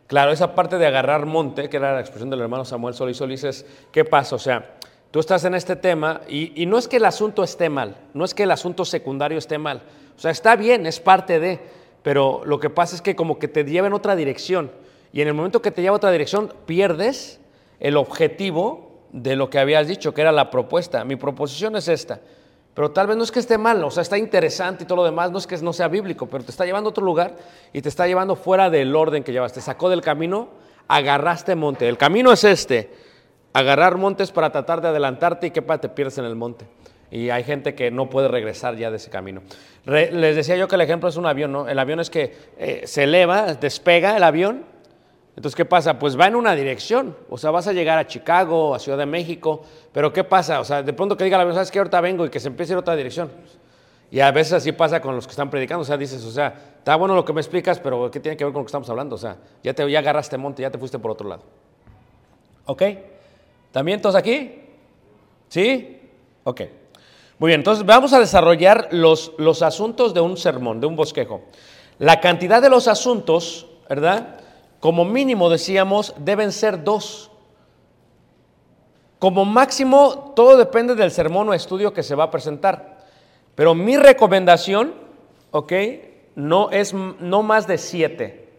Claro, 0.08 0.32
esa 0.32 0.54
parte 0.54 0.78
de 0.78 0.86
agarrar 0.86 1.26
monte, 1.26 1.68
que 1.68 1.78
era 1.78 1.94
la 1.94 2.00
expresión 2.00 2.30
del 2.30 2.42
hermano 2.42 2.64
Samuel 2.64 2.94
Solís 2.94 3.18
Solís, 3.18 3.44
es, 3.44 3.66
¿qué 3.92 4.06
pasa? 4.06 4.36
O 4.36 4.40
sea, 4.40 4.76
tú 5.10 5.20
estás 5.20 5.46
en 5.46 5.56
este 5.56 5.76
tema 5.76 6.22
y, 6.28 6.62
y 6.62 6.68
no 6.68 6.78
es 6.78 6.88
que 6.88 6.98
el 6.98 7.06
asunto 7.06 7.44
esté 7.44 7.70
mal, 7.70 7.96
no 8.14 8.24
es 8.24 8.36
que 8.36 8.44
el 8.44 8.52
asunto 8.52 8.86
secundario 8.86 9.40
esté 9.40 9.58
mal. 9.58 9.82
O 10.16 10.20
sea, 10.20 10.30
está 10.30 10.56
bien, 10.56 10.86
es 10.86 11.00
parte 11.00 11.40
de, 11.40 11.60
pero 12.04 12.42
lo 12.46 12.60
que 12.60 12.70
pasa 12.70 12.96
es 12.96 13.02
que 13.02 13.16
como 13.16 13.40
que 13.40 13.48
te 13.48 13.64
lleva 13.64 13.88
en 13.88 13.94
otra 13.94 14.16
dirección. 14.16 14.72
Y 15.12 15.22
en 15.22 15.28
el 15.28 15.34
momento 15.34 15.62
que 15.62 15.72
te 15.72 15.82
lleva 15.82 15.96
a 15.96 15.98
otra 15.98 16.12
dirección, 16.12 16.54
pierdes 16.66 17.40
el 17.80 17.98
objetivo 17.98 19.02
de 19.12 19.36
lo 19.36 19.50
que 19.50 19.60
habías 19.60 19.88
dicho, 19.88 20.14
que 20.14 20.22
era 20.22 20.32
la 20.32 20.52
propuesta. 20.52 21.04
Mi 21.04 21.16
proposición 21.16 21.76
es 21.76 21.88
esta. 21.88 22.20
Pero 22.76 22.92
tal 22.92 23.08
vez 23.08 23.16
no 23.18 23.24
es 23.24 23.32
que 23.32 23.40
esté 23.40 23.58
mal, 23.58 23.82
o 23.84 23.90
sea, 23.90 24.02
está 24.02 24.18
interesante 24.18 24.84
y 24.84 24.86
todo 24.86 24.98
lo 24.98 25.06
demás, 25.06 25.32
no 25.32 25.38
es 25.38 25.48
que 25.48 25.58
no 25.58 25.72
sea 25.72 25.88
bíblico, 25.88 26.28
pero 26.28 26.44
te 26.44 26.52
está 26.52 26.66
llevando 26.66 26.90
a 26.90 26.92
otro 26.92 27.04
lugar 27.04 27.36
y 27.72 27.82
te 27.82 27.88
está 27.90 28.06
llevando 28.06 28.36
fuera 28.36 28.70
del 28.70 28.94
orden 28.96 29.24
que 29.24 29.32
llevas. 29.32 29.54
Te 29.54 29.62
sacó 29.62 29.90
del 29.90 30.02
camino, 30.02 30.50
agarraste 30.90 31.56
monte. 31.56 31.88
El 31.88 31.98
camino 31.98 32.34
es 32.34 32.44
este, 32.44 32.92
agarrar 33.54 33.98
montes 33.98 34.32
para 34.32 34.52
tratar 34.52 34.82
de 34.82 34.90
adelantarte 34.90 35.48
y 35.48 35.52
que 35.52 35.62
pa, 35.62 35.78
te 35.78 35.88
pierdes 35.88 36.18
en 36.18 36.26
el 36.26 36.36
monte. 36.36 36.66
Y 37.12 37.30
hay 37.30 37.46
gente 37.46 37.76
que 37.76 37.92
no 37.92 38.10
puede 38.10 38.28
regresar 38.28 38.76
ya 38.76 38.92
de 38.92 38.98
ese 38.98 39.10
camino. 39.10 39.42
Re- 39.86 40.12
les 40.12 40.36
decía 40.36 40.58
yo 40.58 40.68
que 40.68 40.76
el 40.76 40.82
ejemplo 40.82 41.08
es 41.08 41.16
un 41.16 41.28
avión, 41.28 41.54
¿no? 41.54 41.70
El 41.70 41.80
avión 41.80 42.02
es 42.02 42.10
que 42.10 42.36
eh, 42.58 42.82
se 42.86 43.04
eleva, 43.04 43.54
despega 43.54 44.18
el 44.18 44.24
avión, 44.24 44.66
entonces, 45.36 45.56
¿qué 45.56 45.66
pasa? 45.66 46.00
Pues 46.00 46.18
va 46.18 46.28
en 46.28 46.36
una 46.36 46.56
dirección. 46.56 47.16
O 47.30 47.38
sea, 47.38 47.52
vas 47.52 47.68
a 47.68 47.74
llegar 47.74 47.98
a 47.98 48.08
Chicago, 48.08 48.74
a 48.74 48.80
Ciudad 48.80 48.98
de 48.98 49.06
México, 49.06 49.64
pero 49.92 50.14
¿qué 50.14 50.24
pasa? 50.24 50.62
O 50.62 50.64
sea, 50.64 50.82
de 50.82 50.94
pronto 50.94 51.18
que 51.18 51.26
diga 51.26 51.38
la 51.38 51.44
verdad, 51.44 51.58
¿sabes 51.58 51.72
qué? 51.72 51.80
Ahorita 51.80 52.00
vengo 52.00 52.26
y 52.26 52.30
que 52.30 52.40
se 52.40 52.48
empiece 52.48 52.74
a 52.74 52.80
otra 52.80 52.96
dirección. 52.96 53.30
Y 54.12 54.22
a 54.22 54.32
veces 54.32 54.54
así 54.54 54.72
pasa 54.72 55.02
con 55.02 55.14
los 55.14 55.28
que 55.28 55.32
están 55.32 55.50
predicando. 55.50 55.82
O 55.82 55.86
sea, 55.86 55.98
dices, 55.98 56.24
o 56.24 56.32
sea, 56.32 56.54
está 56.78 56.96
bueno 56.96 57.16
lo 57.16 57.26
que 57.26 57.34
me 57.34 57.42
explicas, 57.42 57.80
pero 57.82 58.10
¿qué 58.10 58.22
tiene 58.22 58.38
que 58.38 58.46
ver 58.46 58.54
con 58.54 58.62
lo 58.62 58.66
que 58.66 58.70
estamos 58.70 58.90
hablando? 58.90 59.16
O 59.16 59.18
sea, 59.18 59.36
ya, 59.62 59.74
te, 59.74 59.90
ya 59.92 60.00
agarraste 60.00 60.38
monte, 60.38 60.62
ya 60.62 60.72
te 60.72 60.78
fuiste 60.78 61.00
por 61.00 61.12
otro 61.12 61.28
lado. 61.28 61.44
¿Ok? 62.68 62.84
¿También 63.74 64.02
todos 64.02 64.16
aquí? 64.16 64.62
¿Sí? 65.50 66.00
Ok. 66.46 66.62
Muy 67.40 67.50
bien, 67.50 67.60
entonces 67.60 67.86
vamos 67.86 68.14
a 68.14 68.20
desarrollar 68.20 68.88
los, 68.92 69.34
los 69.38 69.62
asuntos 69.62 70.14
de 70.14 70.22
un 70.22 70.38
sermón, 70.38 70.80
de 70.80 70.88
un 70.88 70.96
bosquejo. 70.96 71.42
La 72.00 72.22
cantidad 72.22 72.62
de 72.62 72.70
los 72.70 72.88
asuntos, 72.88 73.68
¿verdad? 73.90 74.40
Como 74.80 75.06
mínimo, 75.06 75.50
decíamos, 75.50 76.14
deben 76.18 76.52
ser 76.52 76.84
dos. 76.84 77.32
Como 79.20 79.46
máximo, 79.46 80.34
todo 80.36 80.58
depende 80.58 80.94
del 80.94 81.12
sermón 81.12 81.50
o 81.50 81.54
estudio 81.54 81.94
que 81.94 82.04
se 82.04 82.16
va 82.16 82.26
a 82.26 82.32
presentar. 82.32 83.06
Pero 83.56 83.74
mi 83.74 83.98
recomendación, 83.98 84.94
¿ok? 85.52 85.74
No 86.36 86.70
es 86.70 86.94
no 86.94 87.42
más 87.42 87.66
de 87.66 87.78
siete. 87.78 88.50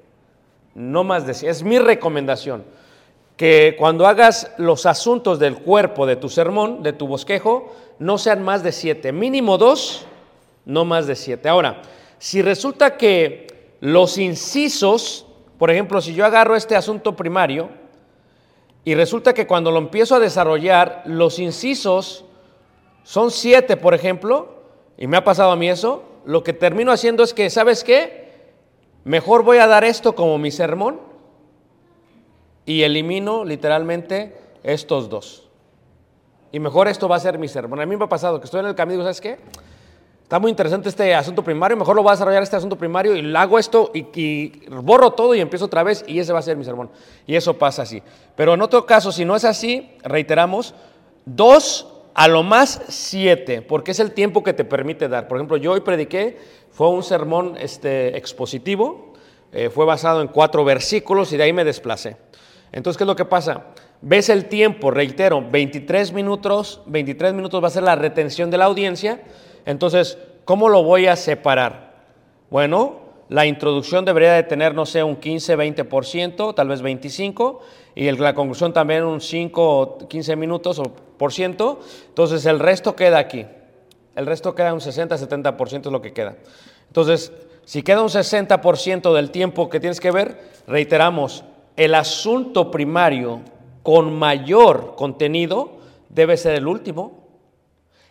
No 0.74 1.04
más 1.04 1.26
de 1.26 1.34
siete. 1.34 1.50
Es 1.52 1.62
mi 1.62 1.78
recomendación. 1.78 2.64
Que 3.36 3.76
cuando 3.78 4.06
hagas 4.06 4.50
los 4.56 4.86
asuntos 4.86 5.38
del 5.38 5.58
cuerpo 5.58 6.06
de 6.06 6.16
tu 6.16 6.30
sermón, 6.30 6.82
de 6.82 6.94
tu 6.94 7.06
bosquejo, 7.06 7.74
no 7.98 8.16
sean 8.16 8.42
más 8.42 8.62
de 8.62 8.72
siete. 8.72 9.12
Mínimo 9.12 9.58
dos, 9.58 10.06
no 10.64 10.86
más 10.86 11.06
de 11.06 11.16
siete. 11.16 11.50
Ahora, 11.50 11.82
si 12.18 12.40
resulta 12.40 12.96
que 12.96 13.46
los 13.80 14.16
incisos, 14.16 15.25
por 15.58 15.70
ejemplo, 15.70 16.00
si 16.00 16.14
yo 16.14 16.24
agarro 16.24 16.56
este 16.56 16.76
asunto 16.76 17.16
primario, 17.16 17.70
y 18.84 18.94
resulta 18.94 19.34
que 19.34 19.46
cuando 19.46 19.72
lo 19.72 19.78
empiezo 19.78 20.14
a 20.14 20.20
desarrollar, 20.20 21.02
los 21.06 21.38
incisos 21.40 22.24
son 23.02 23.30
siete, 23.30 23.76
por 23.76 23.94
ejemplo, 23.94 24.54
y 24.96 25.06
me 25.06 25.16
ha 25.16 25.24
pasado 25.24 25.50
a 25.50 25.56
mí 25.56 25.68
eso, 25.68 26.04
lo 26.24 26.44
que 26.44 26.52
termino 26.52 26.92
haciendo 26.92 27.22
es 27.22 27.34
que, 27.34 27.50
¿sabes 27.50 27.82
qué? 27.82 28.26
Mejor 29.04 29.42
voy 29.42 29.58
a 29.58 29.66
dar 29.66 29.84
esto 29.84 30.14
como 30.14 30.38
mi 30.38 30.50
sermón 30.50 31.00
y 32.64 32.82
elimino 32.82 33.44
literalmente 33.44 34.36
estos 34.62 35.08
dos. 35.08 35.48
Y 36.52 36.60
mejor 36.60 36.88
esto 36.88 37.08
va 37.08 37.16
a 37.16 37.20
ser 37.20 37.38
mi 37.38 37.48
sermón. 37.48 37.80
A 37.80 37.86
mí 37.86 37.96
me 37.96 38.04
ha 38.04 38.08
pasado 38.08 38.40
que 38.40 38.44
estoy 38.44 38.60
en 38.60 38.66
el 38.66 38.74
camino 38.74 39.02
¿sabes 39.02 39.20
qué? 39.20 39.38
Está 40.26 40.40
muy 40.40 40.50
interesante 40.50 40.88
este 40.88 41.14
asunto 41.14 41.44
primario, 41.44 41.76
mejor 41.76 41.94
lo 41.94 42.02
voy 42.02 42.10
a 42.10 42.14
desarrollar 42.14 42.42
este 42.42 42.56
asunto 42.56 42.76
primario 42.76 43.14
y 43.14 43.36
hago 43.36 43.60
esto 43.60 43.92
y, 43.94 44.06
y 44.20 44.66
borro 44.82 45.12
todo 45.12 45.36
y 45.36 45.40
empiezo 45.40 45.66
otra 45.66 45.84
vez 45.84 46.04
y 46.08 46.18
ese 46.18 46.32
va 46.32 46.40
a 46.40 46.42
ser 46.42 46.56
mi 46.56 46.64
sermón. 46.64 46.90
Y 47.28 47.36
eso 47.36 47.56
pasa 47.56 47.82
así. 47.82 48.02
Pero 48.34 48.54
en 48.54 48.60
otro 48.60 48.84
caso, 48.86 49.12
si 49.12 49.24
no 49.24 49.36
es 49.36 49.44
así, 49.44 49.88
reiteramos, 50.02 50.74
dos 51.24 51.86
a 52.12 52.26
lo 52.26 52.42
más 52.42 52.82
siete, 52.88 53.62
porque 53.62 53.92
es 53.92 54.00
el 54.00 54.10
tiempo 54.10 54.42
que 54.42 54.52
te 54.52 54.64
permite 54.64 55.06
dar. 55.06 55.28
Por 55.28 55.38
ejemplo, 55.38 55.58
yo 55.58 55.70
hoy 55.70 55.82
prediqué, 55.82 56.38
fue 56.72 56.88
un 56.88 57.04
sermón 57.04 57.54
este, 57.60 58.16
expositivo, 58.18 59.12
eh, 59.52 59.70
fue 59.70 59.84
basado 59.84 60.22
en 60.22 60.26
cuatro 60.26 60.64
versículos 60.64 61.32
y 61.32 61.36
de 61.36 61.44
ahí 61.44 61.52
me 61.52 61.62
desplacé. 61.62 62.16
Entonces, 62.72 62.98
¿qué 62.98 63.04
es 63.04 63.08
lo 63.08 63.14
que 63.14 63.26
pasa? 63.26 63.66
Ves 64.02 64.28
el 64.28 64.46
tiempo, 64.46 64.90
reitero, 64.90 65.40
23 65.48 66.12
minutos, 66.12 66.82
23 66.86 67.32
minutos 67.32 67.62
va 67.62 67.68
a 67.68 67.70
ser 67.70 67.84
la 67.84 67.94
retención 67.94 68.50
de 68.50 68.58
la 68.58 68.64
audiencia. 68.64 69.20
Entonces, 69.66 70.16
¿cómo 70.44 70.68
lo 70.68 70.82
voy 70.82 71.06
a 71.06 71.16
separar? 71.16 71.92
Bueno, 72.50 73.00
la 73.28 73.44
introducción 73.44 74.04
debería 74.04 74.32
de 74.34 74.44
tener, 74.44 74.74
no 74.74 74.86
sé, 74.86 75.02
un 75.02 75.16
15, 75.16 75.56
20%, 75.56 76.54
tal 76.54 76.68
vez 76.68 76.80
25, 76.80 77.60
y 77.94 78.06
el- 78.06 78.18
la 78.20 78.34
conclusión 78.34 78.72
también 78.72 79.04
un 79.04 79.20
5 79.20 79.80
o 79.80 79.98
15 80.08 80.36
minutos 80.36 80.78
o 80.78 80.84
por 80.84 81.32
ciento. 81.32 81.80
Entonces, 82.08 82.46
el 82.46 82.60
resto 82.60 82.94
queda 82.94 83.18
aquí. 83.18 83.44
El 84.14 84.26
resto 84.26 84.54
queda 84.54 84.72
un 84.72 84.80
60, 84.80 85.18
70% 85.18 85.88
es 85.88 85.92
lo 85.92 86.00
que 86.00 86.12
queda. 86.12 86.36
Entonces, 86.86 87.32
si 87.64 87.82
queda 87.82 88.00
un 88.02 88.08
60% 88.08 89.12
del 89.12 89.30
tiempo 89.32 89.68
que 89.68 89.80
tienes 89.80 90.00
que 90.00 90.12
ver, 90.12 90.40
reiteramos, 90.68 91.44
el 91.76 91.94
asunto 91.96 92.70
primario 92.70 93.40
con 93.82 94.16
mayor 94.16 94.94
contenido 94.96 95.72
debe 96.08 96.36
ser 96.36 96.54
el 96.54 96.66
último. 96.68 97.25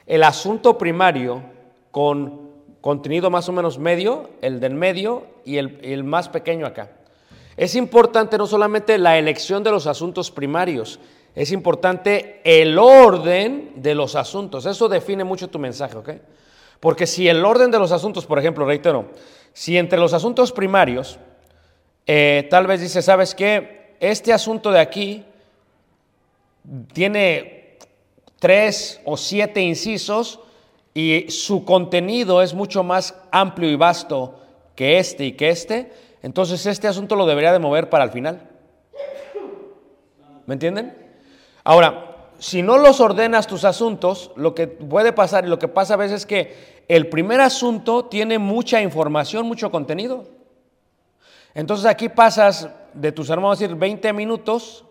El 0.05 0.23
asunto 0.23 0.77
primario 0.77 1.41
con 1.91 2.51
contenido 2.81 3.29
más 3.29 3.49
o 3.49 3.51
menos 3.51 3.79
medio, 3.79 4.29
el 4.41 4.59
del 4.59 4.75
medio 4.75 5.25
y 5.43 5.57
el, 5.57 5.79
el 5.81 6.03
más 6.03 6.29
pequeño 6.29 6.67
acá. 6.67 6.91
Es 7.57 7.75
importante 7.75 8.37
no 8.37 8.45
solamente 8.45 8.97
la 8.97 9.17
elección 9.17 9.63
de 9.63 9.71
los 9.71 9.87
asuntos 9.87 10.29
primarios, 10.29 10.99
es 11.35 11.51
importante 11.51 12.39
el 12.43 12.77
orden 12.77 13.73
de 13.75 13.93
los 13.93 14.15
asuntos. 14.15 14.65
Eso 14.65 14.87
define 14.87 15.23
mucho 15.23 15.49
tu 15.49 15.59
mensaje, 15.59 15.97
¿ok? 15.97 16.09
Porque 16.79 17.07
si 17.07 17.27
el 17.27 17.43
orden 17.43 17.71
de 17.71 17.79
los 17.79 17.91
asuntos, 17.91 18.25
por 18.25 18.39
ejemplo, 18.39 18.65
reitero, 18.65 19.09
si 19.51 19.77
entre 19.77 19.99
los 19.99 20.13
asuntos 20.13 20.51
primarios, 20.51 21.19
eh, 22.05 22.47
tal 22.49 22.67
vez 22.67 22.81
dice, 22.81 23.01
¿sabes 23.01 23.35
qué? 23.35 23.95
Este 23.99 24.31
asunto 24.31 24.71
de 24.71 24.79
aquí 24.79 25.25
tiene 26.93 27.54
tres 28.39 29.01
o 29.05 29.17
siete 29.17 29.61
incisos 29.61 30.39
y 30.93 31.29
su 31.29 31.65
contenido 31.65 32.41
es 32.41 32.53
mucho 32.53 32.83
más 32.83 33.15
amplio 33.31 33.69
y 33.69 33.75
vasto 33.75 34.39
que 34.75 34.97
este 34.97 35.25
y 35.25 35.31
que 35.33 35.49
este, 35.49 35.93
entonces 36.21 36.65
este 36.65 36.87
asunto 36.87 37.15
lo 37.15 37.25
debería 37.25 37.51
de 37.53 37.59
mover 37.59 37.89
para 37.89 38.03
el 38.03 38.11
final. 38.11 38.49
¿Me 40.45 40.53
entienden? 40.53 40.95
Ahora, 41.63 42.15
si 42.39 42.61
no 42.61 42.77
los 42.77 42.99
ordenas 42.99 43.47
tus 43.47 43.63
asuntos, 43.63 44.31
lo 44.35 44.53
que 44.53 44.67
puede 44.67 45.13
pasar 45.13 45.45
y 45.45 45.49
lo 45.49 45.59
que 45.59 45.67
pasa 45.67 45.95
a 45.95 45.97
veces 45.97 46.21
es 46.21 46.25
que 46.25 46.83
el 46.87 47.07
primer 47.07 47.41
asunto 47.41 48.05
tiene 48.05 48.37
mucha 48.37 48.81
información, 48.81 49.47
mucho 49.47 49.71
contenido. 49.71 50.25
Entonces 51.53 51.85
aquí 51.85 52.09
pasas 52.09 52.69
de 52.93 53.11
tu 53.11 53.23
sermón, 53.23 53.45
vamos 53.45 53.59
a 53.59 53.63
decir, 53.63 53.75
20 53.75 54.13
minutos. 54.13 54.85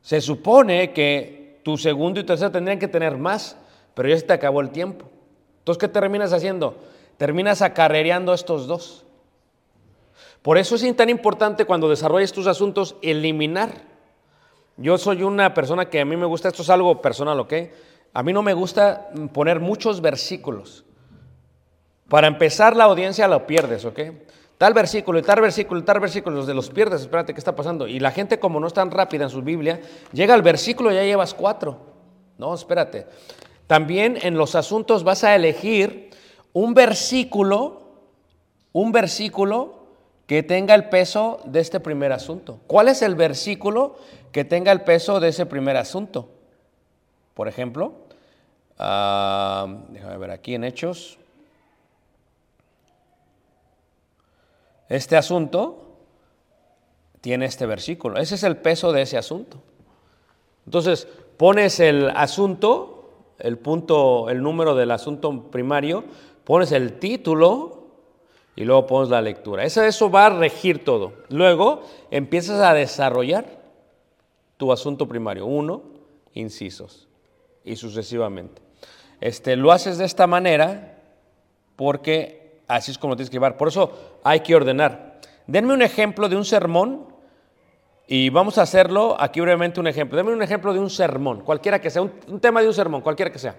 Se 0.00 0.20
supone 0.20 0.92
que 0.92 1.43
tu 1.64 1.76
segundo 1.76 2.20
y 2.20 2.24
tercero 2.24 2.52
tendrían 2.52 2.78
que 2.78 2.86
tener 2.86 3.16
más, 3.16 3.56
pero 3.94 4.08
ya 4.08 4.16
se 4.16 4.22
te 4.22 4.32
acabó 4.32 4.60
el 4.60 4.70
tiempo. 4.70 5.06
Entonces, 5.58 5.80
¿qué 5.80 5.88
terminas 5.88 6.32
haciendo? 6.32 6.76
Terminas 7.16 7.62
acarrereando 7.62 8.34
estos 8.34 8.66
dos. 8.66 9.04
Por 10.42 10.58
eso 10.58 10.76
es 10.76 10.96
tan 10.96 11.08
importante 11.08 11.64
cuando 11.64 11.88
desarrolles 11.88 12.32
tus 12.32 12.46
asuntos 12.46 12.96
eliminar. 13.00 13.70
Yo 14.76 14.98
soy 14.98 15.22
una 15.22 15.54
persona 15.54 15.88
que 15.88 16.00
a 16.00 16.04
mí 16.04 16.16
me 16.16 16.26
gusta, 16.26 16.48
esto 16.48 16.62
es 16.62 16.68
algo 16.68 17.00
personal, 17.00 17.40
¿ok? 17.40 17.54
A 18.12 18.22
mí 18.22 18.32
no 18.32 18.42
me 18.42 18.52
gusta 18.52 19.08
poner 19.32 19.58
muchos 19.58 20.02
versículos. 20.02 20.84
Para 22.08 22.26
empezar, 22.26 22.76
la 22.76 22.84
audiencia 22.84 23.26
lo 23.26 23.46
pierdes, 23.46 23.86
¿ok? 23.86 24.00
Tal 24.58 24.72
versículo 24.72 25.18
y 25.18 25.22
tal 25.22 25.40
versículo 25.40 25.80
y 25.80 25.82
tal 25.84 26.00
versículo, 26.00 26.36
los 26.36 26.46
de 26.46 26.54
los 26.54 26.70
pierdes, 26.70 27.02
espérate, 27.02 27.34
¿qué 27.34 27.38
está 27.38 27.56
pasando? 27.56 27.88
Y 27.88 27.98
la 27.98 28.12
gente, 28.12 28.38
como 28.38 28.60
no 28.60 28.66
es 28.66 28.72
tan 28.72 28.90
rápida 28.90 29.24
en 29.24 29.30
su 29.30 29.42
Biblia, 29.42 29.80
llega 30.12 30.34
al 30.34 30.42
versículo 30.42 30.92
y 30.92 30.94
ya 30.94 31.02
llevas 31.02 31.34
cuatro. 31.34 31.78
No, 32.38 32.54
espérate. 32.54 33.06
También 33.66 34.18
en 34.22 34.36
los 34.36 34.54
asuntos 34.54 35.02
vas 35.02 35.24
a 35.24 35.34
elegir 35.34 36.10
un 36.52 36.74
versículo, 36.74 37.82
un 38.72 38.92
versículo 38.92 39.84
que 40.26 40.42
tenga 40.42 40.74
el 40.74 40.88
peso 40.88 41.40
de 41.44 41.60
este 41.60 41.80
primer 41.80 42.12
asunto. 42.12 42.60
¿Cuál 42.66 42.88
es 42.88 43.02
el 43.02 43.14
versículo 43.14 43.96
que 44.32 44.44
tenga 44.44 44.72
el 44.72 44.82
peso 44.82 45.20
de 45.20 45.28
ese 45.28 45.46
primer 45.46 45.76
asunto? 45.76 46.28
Por 47.34 47.48
ejemplo, 47.48 47.94
ah, 48.78 49.66
déjame 49.88 50.16
ver 50.18 50.30
aquí 50.30 50.54
en 50.54 50.64
Hechos. 50.64 51.18
Este 54.88 55.16
asunto 55.16 55.84
tiene 57.20 57.46
este 57.46 57.66
versículo. 57.66 58.18
Ese 58.18 58.34
es 58.34 58.42
el 58.42 58.58
peso 58.58 58.92
de 58.92 59.02
ese 59.02 59.16
asunto. 59.16 59.58
Entonces, 60.66 61.08
pones 61.36 61.80
el 61.80 62.10
asunto, 62.10 63.10
el 63.38 63.58
punto, 63.58 64.28
el 64.28 64.42
número 64.42 64.74
del 64.74 64.90
asunto 64.90 65.50
primario, 65.50 66.04
pones 66.44 66.72
el 66.72 66.98
título 66.98 67.84
y 68.56 68.64
luego 68.64 68.86
pones 68.86 69.10
la 69.10 69.22
lectura. 69.22 69.64
Eso, 69.64 70.10
va 70.10 70.26
a 70.26 70.30
regir 70.30 70.84
todo. 70.84 71.12
Luego 71.28 71.82
empiezas 72.10 72.60
a 72.60 72.74
desarrollar 72.74 73.46
tu 74.56 74.72
asunto 74.72 75.08
primario. 75.08 75.46
Uno, 75.46 75.82
incisos 76.34 77.08
y 77.64 77.76
sucesivamente. 77.76 78.62
Este, 79.20 79.56
lo 79.56 79.72
haces 79.72 79.98
de 79.98 80.04
esta 80.04 80.26
manera 80.26 80.98
porque 81.76 82.60
así 82.68 82.90
es 82.90 82.98
como 82.98 83.16
tienes 83.16 83.30
que 83.30 83.36
llevar. 83.36 83.56
Por 83.56 83.68
eso 83.68 84.13
hay 84.24 84.40
que 84.40 84.56
ordenar. 84.56 85.20
Denme 85.46 85.74
un 85.74 85.82
ejemplo 85.82 86.28
de 86.28 86.36
un 86.36 86.44
sermón 86.44 87.06
y 88.08 88.30
vamos 88.30 88.58
a 88.58 88.62
hacerlo 88.62 89.16
aquí 89.20 89.40
brevemente 89.40 89.78
un 89.78 89.86
ejemplo. 89.86 90.16
Denme 90.16 90.32
un 90.32 90.42
ejemplo 90.42 90.72
de 90.72 90.80
un 90.80 90.90
sermón, 90.90 91.42
cualquiera 91.42 91.80
que 91.80 91.90
sea, 91.90 92.02
un, 92.02 92.12
un 92.26 92.40
tema 92.40 92.60
de 92.60 92.68
un 92.68 92.74
sermón, 92.74 93.02
cualquiera 93.02 93.30
que 93.30 93.38
sea. 93.38 93.54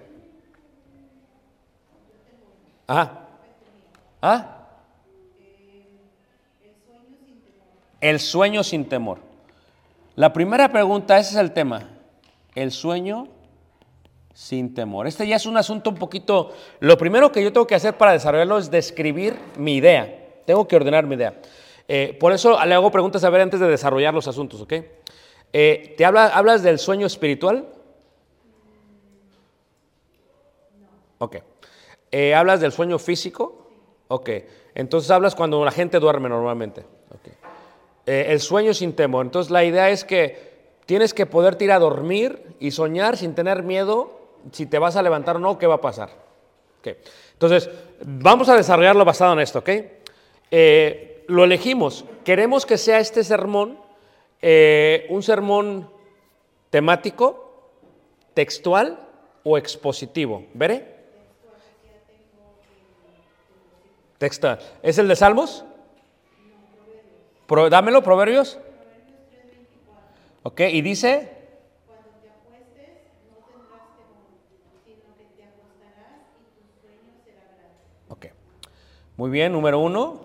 Ajá. 2.87 3.21
¿Ah? 4.21 4.51
El 8.01 8.19
sueño 8.19 8.63
sin 8.63 8.85
temor. 8.89 9.19
La 10.15 10.33
primera 10.33 10.71
pregunta, 10.71 11.17
ese 11.17 11.31
es 11.31 11.37
el 11.37 11.51
tema. 11.51 11.89
El 12.53 12.71
sueño 12.71 13.27
sin 14.33 14.73
temor. 14.73 15.07
Este 15.07 15.27
ya 15.27 15.35
es 15.35 15.45
un 15.45 15.57
asunto 15.57 15.89
un 15.89 15.95
poquito... 15.95 16.53
Lo 16.79 16.97
primero 16.97 17.31
que 17.31 17.43
yo 17.43 17.51
tengo 17.51 17.67
que 17.67 17.75
hacer 17.75 17.97
para 17.97 18.11
desarrollarlo 18.11 18.57
es 18.57 18.69
describir 18.69 19.37
mi 19.57 19.75
idea. 19.75 20.24
Tengo 20.45 20.67
que 20.67 20.75
ordenar 20.75 21.05
mi 21.05 21.15
idea. 21.15 21.39
Eh, 21.87 22.17
por 22.19 22.31
eso 22.31 22.63
le 22.65 22.73
hago 22.73 22.91
preguntas 22.91 23.23
a 23.23 23.29
ver 23.29 23.41
antes 23.41 23.59
de 23.59 23.67
desarrollar 23.67 24.13
los 24.13 24.27
asuntos, 24.27 24.61
¿ok? 24.61 24.73
Eh, 25.53 25.93
¿Te 25.97 26.05
habla, 26.05 26.27
hablas 26.27 26.63
del 26.63 26.79
sueño 26.79 27.07
espiritual? 27.07 27.67
Ok. 31.19 31.37
Eh, 32.11 32.35
¿Hablas 32.35 32.59
del 32.59 32.71
sueño 32.71 32.99
físico? 32.99 33.69
Ok. 34.07 34.29
Entonces 34.73 35.09
hablas 35.11 35.35
cuando 35.35 35.63
la 35.63 35.71
gente 35.71 35.99
duerme 35.99 36.29
normalmente. 36.29 36.81
Ok. 37.09 37.33
Eh, 38.05 38.27
el 38.29 38.39
sueño 38.39 38.73
sin 38.73 38.93
temor. 38.93 39.25
Entonces 39.25 39.51
la 39.51 39.63
idea 39.63 39.89
es 39.89 40.03
que 40.03 40.55
tienes 40.85 41.13
que 41.13 41.25
poderte 41.25 41.65
ir 41.65 41.71
a 41.71 41.79
dormir 41.79 42.55
y 42.59 42.71
soñar 42.71 43.17
sin 43.17 43.33
tener 43.33 43.63
miedo 43.63 44.19
si 44.51 44.65
te 44.65 44.77
vas 44.77 44.95
a 44.95 45.01
levantar 45.01 45.37
o 45.37 45.39
no, 45.39 45.57
qué 45.57 45.67
va 45.67 45.75
a 45.75 45.81
pasar. 45.81 46.09
Ok. 46.79 46.89
Entonces, 47.33 47.69
vamos 48.05 48.47
a 48.49 48.55
desarrollarlo 48.55 49.03
basado 49.03 49.33
en 49.33 49.39
esto, 49.39 49.59
¿ok? 49.59 49.69
Eh, 50.51 51.25
lo 51.27 51.43
elegimos. 51.43 52.05
Queremos 52.23 52.65
que 52.65 52.77
sea 52.77 52.99
este 52.99 53.23
sermón 53.23 53.79
eh, 54.41 55.07
un 55.09 55.23
sermón 55.23 55.89
temático, 56.69 57.71
textual 58.33 58.99
o 59.43 59.57
expositivo. 59.57 60.45
¿Veré? 60.53 60.93
Textual. 64.17 64.59
¿Es 64.81 64.97
el 64.97 65.07
de 65.07 65.15
Salmos? 65.15 65.65
Pro- 67.47 67.69
dámelo, 67.69 68.01
Proverbios. 68.01 68.59
Ok, 70.43 70.61
y 70.61 70.81
dice. 70.81 71.31
Ok. 78.09 78.27
Muy 79.17 79.29
bien, 79.29 79.51
número 79.51 79.79
uno, 79.79 80.24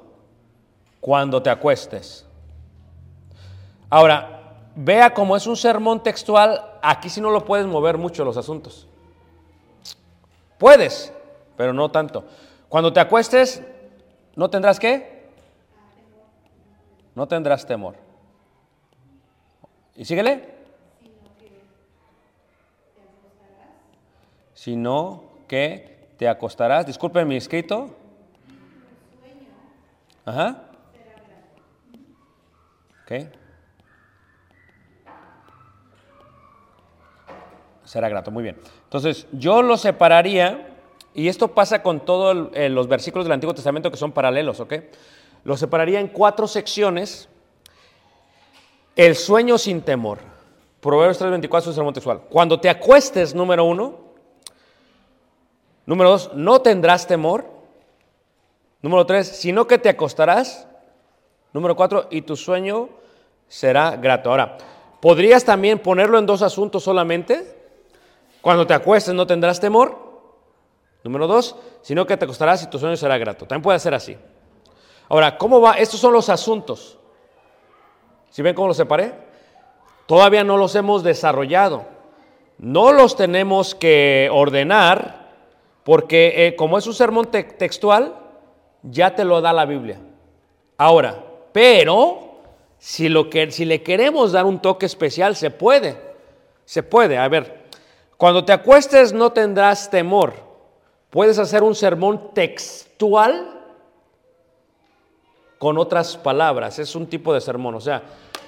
cuando 1.00 1.42
te 1.42 1.50
acuestes. 1.50 2.26
Ahora, 3.88 4.40
vea 4.74 5.12
cómo 5.12 5.36
es 5.36 5.46
un 5.46 5.56
sermón 5.56 6.02
textual, 6.02 6.78
aquí 6.82 7.08
sí 7.08 7.20
no 7.20 7.30
lo 7.30 7.44
puedes 7.44 7.66
mover 7.66 7.98
mucho 7.98 8.24
los 8.24 8.36
asuntos. 8.36 8.86
Puedes, 10.58 11.12
pero 11.56 11.72
no 11.72 11.90
tanto. 11.90 12.24
Cuando 12.68 12.92
te 12.92 13.00
acuestes, 13.00 13.62
¿no 14.36 14.48
tendrás 14.50 14.78
qué? 14.78 15.28
No 17.14 17.26
tendrás 17.26 17.66
temor. 17.66 17.96
¿Y 19.96 20.04
síguele? 20.04 20.54
Sino 24.54 25.24
que 25.48 26.10
te 26.16 26.28
acostarás. 26.28 26.86
Disculpen 26.86 27.26
mi 27.26 27.36
escrito. 27.36 27.90
Ajá. 30.24 30.69
Será 37.84 38.08
grato, 38.08 38.30
muy 38.30 38.42
bien. 38.42 38.56
Entonces, 38.84 39.26
yo 39.32 39.62
lo 39.62 39.76
separaría, 39.76 40.76
y 41.12 41.28
esto 41.28 41.48
pasa 41.48 41.82
con 41.82 42.04
todos 42.04 42.50
los 42.54 42.88
versículos 42.88 43.24
del 43.24 43.32
Antiguo 43.32 43.54
Testamento 43.54 43.90
que 43.90 43.96
son 43.96 44.12
paralelos, 44.12 44.60
¿ok? 44.60 44.74
Lo 45.44 45.56
separaría 45.56 45.98
en 45.98 46.08
cuatro 46.08 46.46
secciones. 46.46 47.28
El 48.94 49.16
sueño 49.16 49.58
sin 49.58 49.82
temor. 49.82 50.18
Proverbios 50.80 51.20
3.24 51.20 51.68
es 51.68 51.74
sermón 51.74 51.94
textual. 51.94 52.20
Cuando 52.28 52.60
te 52.60 52.68
acuestes, 52.70 53.34
número 53.34 53.64
uno. 53.64 53.98
Número 55.86 56.10
dos, 56.10 56.30
no 56.34 56.60
tendrás 56.60 57.06
temor. 57.06 57.46
Número 58.82 59.04
tres, 59.04 59.26
sino 59.26 59.66
que 59.66 59.78
te 59.78 59.88
acostarás. 59.88 60.66
Número 61.52 61.74
cuatro, 61.76 62.06
y 62.10 62.22
tu 62.22 62.36
sueño 62.36 62.88
será 63.48 63.96
grato. 63.96 64.30
Ahora, 64.30 64.56
¿podrías 65.00 65.44
también 65.44 65.78
ponerlo 65.78 66.18
en 66.18 66.26
dos 66.26 66.42
asuntos 66.42 66.82
solamente? 66.84 67.58
Cuando 68.40 68.66
te 68.66 68.74
acuestes 68.74 69.14
no 69.14 69.26
tendrás 69.26 69.60
temor. 69.60 70.10
Número 71.02 71.26
dos, 71.26 71.56
sino 71.82 72.06
que 72.06 72.16
te 72.16 72.24
acostarás 72.24 72.62
y 72.62 72.66
tu 72.68 72.78
sueño 72.78 72.96
será 72.96 73.18
grato. 73.18 73.46
También 73.46 73.62
puede 73.62 73.78
ser 73.78 73.94
así. 73.94 74.16
Ahora, 75.08 75.36
¿cómo 75.38 75.60
va? 75.60 75.74
Estos 75.74 75.98
son 75.98 76.12
los 76.12 76.28
asuntos. 76.28 76.98
¿Sí 78.30 78.42
ven 78.42 78.54
cómo 78.54 78.68
los 78.68 78.76
separé? 78.76 79.12
Todavía 80.06 80.44
no 80.44 80.56
los 80.56 80.74
hemos 80.76 81.02
desarrollado. 81.02 81.84
No 82.58 82.92
los 82.92 83.16
tenemos 83.16 83.74
que 83.74 84.28
ordenar 84.32 85.30
porque 85.82 86.46
eh, 86.46 86.56
como 86.56 86.78
es 86.78 86.86
un 86.86 86.94
sermón 86.94 87.26
te- 87.26 87.42
textual, 87.42 88.14
ya 88.82 89.14
te 89.14 89.24
lo 89.24 89.40
da 89.40 89.52
la 89.52 89.64
Biblia. 89.64 89.98
Ahora, 90.76 91.24
pero 91.52 92.30
si, 92.78 93.08
lo 93.08 93.28
que, 93.28 93.50
si 93.50 93.64
le 93.64 93.82
queremos 93.82 94.32
dar 94.32 94.46
un 94.46 94.60
toque 94.60 94.86
especial, 94.86 95.36
se 95.36 95.50
puede. 95.50 95.96
Se 96.64 96.82
puede. 96.82 97.18
A 97.18 97.28
ver, 97.28 97.66
cuando 98.16 98.44
te 98.44 98.52
acuestes 98.52 99.12
no 99.12 99.32
tendrás 99.32 99.90
temor. 99.90 100.34
Puedes 101.10 101.38
hacer 101.38 101.62
un 101.62 101.74
sermón 101.74 102.32
textual 102.32 103.60
con 105.58 105.76
otras 105.76 106.16
palabras. 106.16 106.78
Es 106.78 106.94
un 106.94 107.06
tipo 107.06 107.34
de 107.34 107.40
sermón. 107.40 107.74
O 107.74 107.80
sea, 107.80 108.02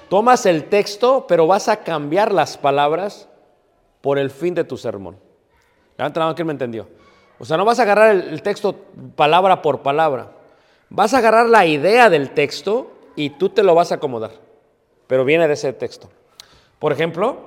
tomas 0.08 0.46
el 0.46 0.64
texto, 0.68 1.26
pero 1.28 1.46
vas 1.46 1.68
a 1.68 1.82
cambiar 1.82 2.32
las 2.32 2.56
palabras 2.56 3.28
por 4.00 4.18
el 4.18 4.30
fin 4.30 4.54
de 4.54 4.64
tu 4.64 4.76
sermón. 4.76 5.18
Levanta 5.98 6.20
la 6.20 6.26
mano, 6.26 6.36
¿quién 6.36 6.46
me 6.46 6.52
entendió? 6.52 6.88
O 7.38 7.44
sea, 7.44 7.56
no 7.56 7.64
vas 7.64 7.80
a 7.80 7.82
agarrar 7.82 8.14
el 8.14 8.40
texto 8.40 8.76
palabra 9.16 9.60
por 9.60 9.80
palabra. 9.82 10.30
Vas 10.88 11.12
a 11.12 11.18
agarrar 11.18 11.48
la 11.48 11.66
idea 11.66 12.08
del 12.08 12.30
texto 12.30 12.91
y 13.16 13.30
tú 13.30 13.48
te 13.48 13.62
lo 13.62 13.74
vas 13.74 13.92
a 13.92 13.96
acomodar. 13.96 14.32
Pero 15.06 15.24
viene 15.24 15.46
de 15.46 15.54
ese 15.54 15.72
texto. 15.72 16.08
Por 16.78 16.92
ejemplo, 16.92 17.38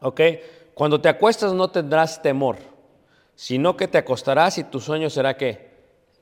ok, 0.00 0.20
cuando 0.74 1.00
te 1.00 1.08
acuestas 1.08 1.52
no 1.52 1.70
tendrás 1.70 2.22
temor, 2.22 2.56
sino 3.34 3.76
que 3.76 3.88
te 3.88 3.98
acostarás 3.98 4.58
y 4.58 4.64
tu 4.64 4.80
sueño 4.80 5.10
será 5.10 5.36
qué? 5.36 5.70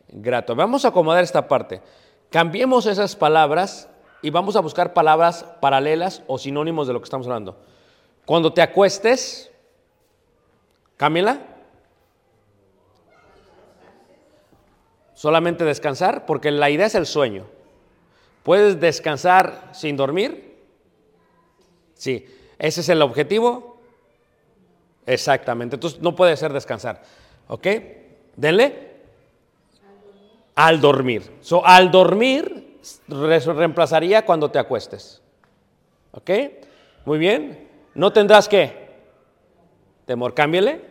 Grato. 0.09 0.55
Vamos 0.55 0.85
a 0.85 0.89
acomodar 0.89 1.23
esta 1.23 1.49
parte. 1.49 1.83
Cambiemos 2.31 2.87
esas 2.87 3.17
palabras 3.17 3.89
y 4.23 4.31
vamos 4.31 4.57
a 4.57 4.61
buscar 4.61 4.93
palabras 4.93 5.45
paralelas 5.61 6.23
o 6.27 6.39
sinónimos 6.39 6.87
de 6.87 6.93
lo 6.93 7.01
que 7.01 7.05
estamos 7.05 7.27
hablando. 7.27 7.57
Cuando 8.25 8.53
te 8.53 8.63
acuestes, 8.63 9.51
Camila, 10.97 11.39
solamente 15.15 15.65
descansar, 15.65 16.27
porque 16.27 16.51
la 16.51 16.71
idea 16.71 16.87
es 16.87 16.95
el 16.95 17.07
sueño. 17.07 17.47
¿Puedes 18.47 18.79
descansar 18.79 19.71
sin 19.73 19.97
dormir? 19.97 20.57
Sí. 21.95 22.25
¿Ese 22.61 22.81
es 22.81 22.89
el 22.89 23.03
objetivo? 23.03 23.81
Exactamente. 25.05 25.75
Entonces 25.75 26.01
no 26.01 26.15
puede 26.15 26.37
ser 26.37 26.53
descansar. 26.53 27.03
¿Ok? 27.49 27.67
Denle. 28.37 28.93
Al 30.55 30.81
dormir. 30.81 31.39
So, 31.41 31.67
al 31.67 31.91
dormir 31.91 32.79
re- 33.09 33.41
reemplazaría 33.41 34.25
cuando 34.25 34.49
te 34.49 34.61
acuestes. 34.61 35.21
¿Ok? 36.13 36.31
Muy 37.05 37.19
bien. 37.19 37.69
No 37.97 38.13
tendrás 38.13 38.49
que. 38.49 38.87
Temor, 40.05 40.35
cámbiale. 40.35 40.83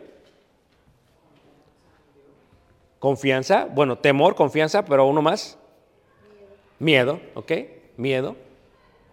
Confianza. 2.98 3.64
Bueno, 3.64 3.96
temor, 3.96 4.34
confianza, 4.34 4.84
pero 4.84 5.06
uno 5.06 5.22
más. 5.22 5.58
Miedo, 6.78 7.20
¿ok? 7.34 7.52
Miedo. 7.96 8.36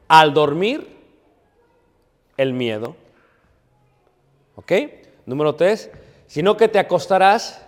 Al 0.08 0.34
dormir, 0.34 0.98
el 2.38 2.54
miedo. 2.54 2.96
¿Ok? 4.56 4.72
Número 5.26 5.56
tres, 5.56 5.90
sino 6.28 6.58
que 6.58 6.68
te 6.68 6.80
acostarás. 6.80 7.66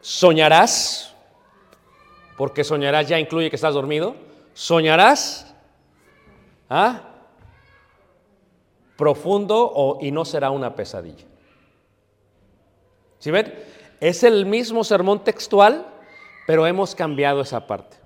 Soñarás, 0.00 1.14
porque 2.36 2.64
soñarás 2.64 3.08
ya 3.08 3.18
incluye 3.18 3.50
que 3.50 3.56
estás 3.56 3.74
dormido. 3.74 4.16
Soñarás, 4.52 5.54
¿ah? 6.68 7.08
Profundo 8.96 9.70
o, 9.72 9.98
y 10.00 10.10
no 10.10 10.24
será 10.24 10.50
una 10.50 10.74
pesadilla. 10.74 11.31
¿Sí 13.22 13.30
ven? 13.30 13.54
Es 14.00 14.24
el 14.24 14.46
mismo 14.46 14.82
sermón 14.82 15.22
textual, 15.22 15.86
pero 16.44 16.66
hemos 16.66 16.96
cambiado 16.96 17.42
esa 17.42 17.68
parte. 17.68 17.96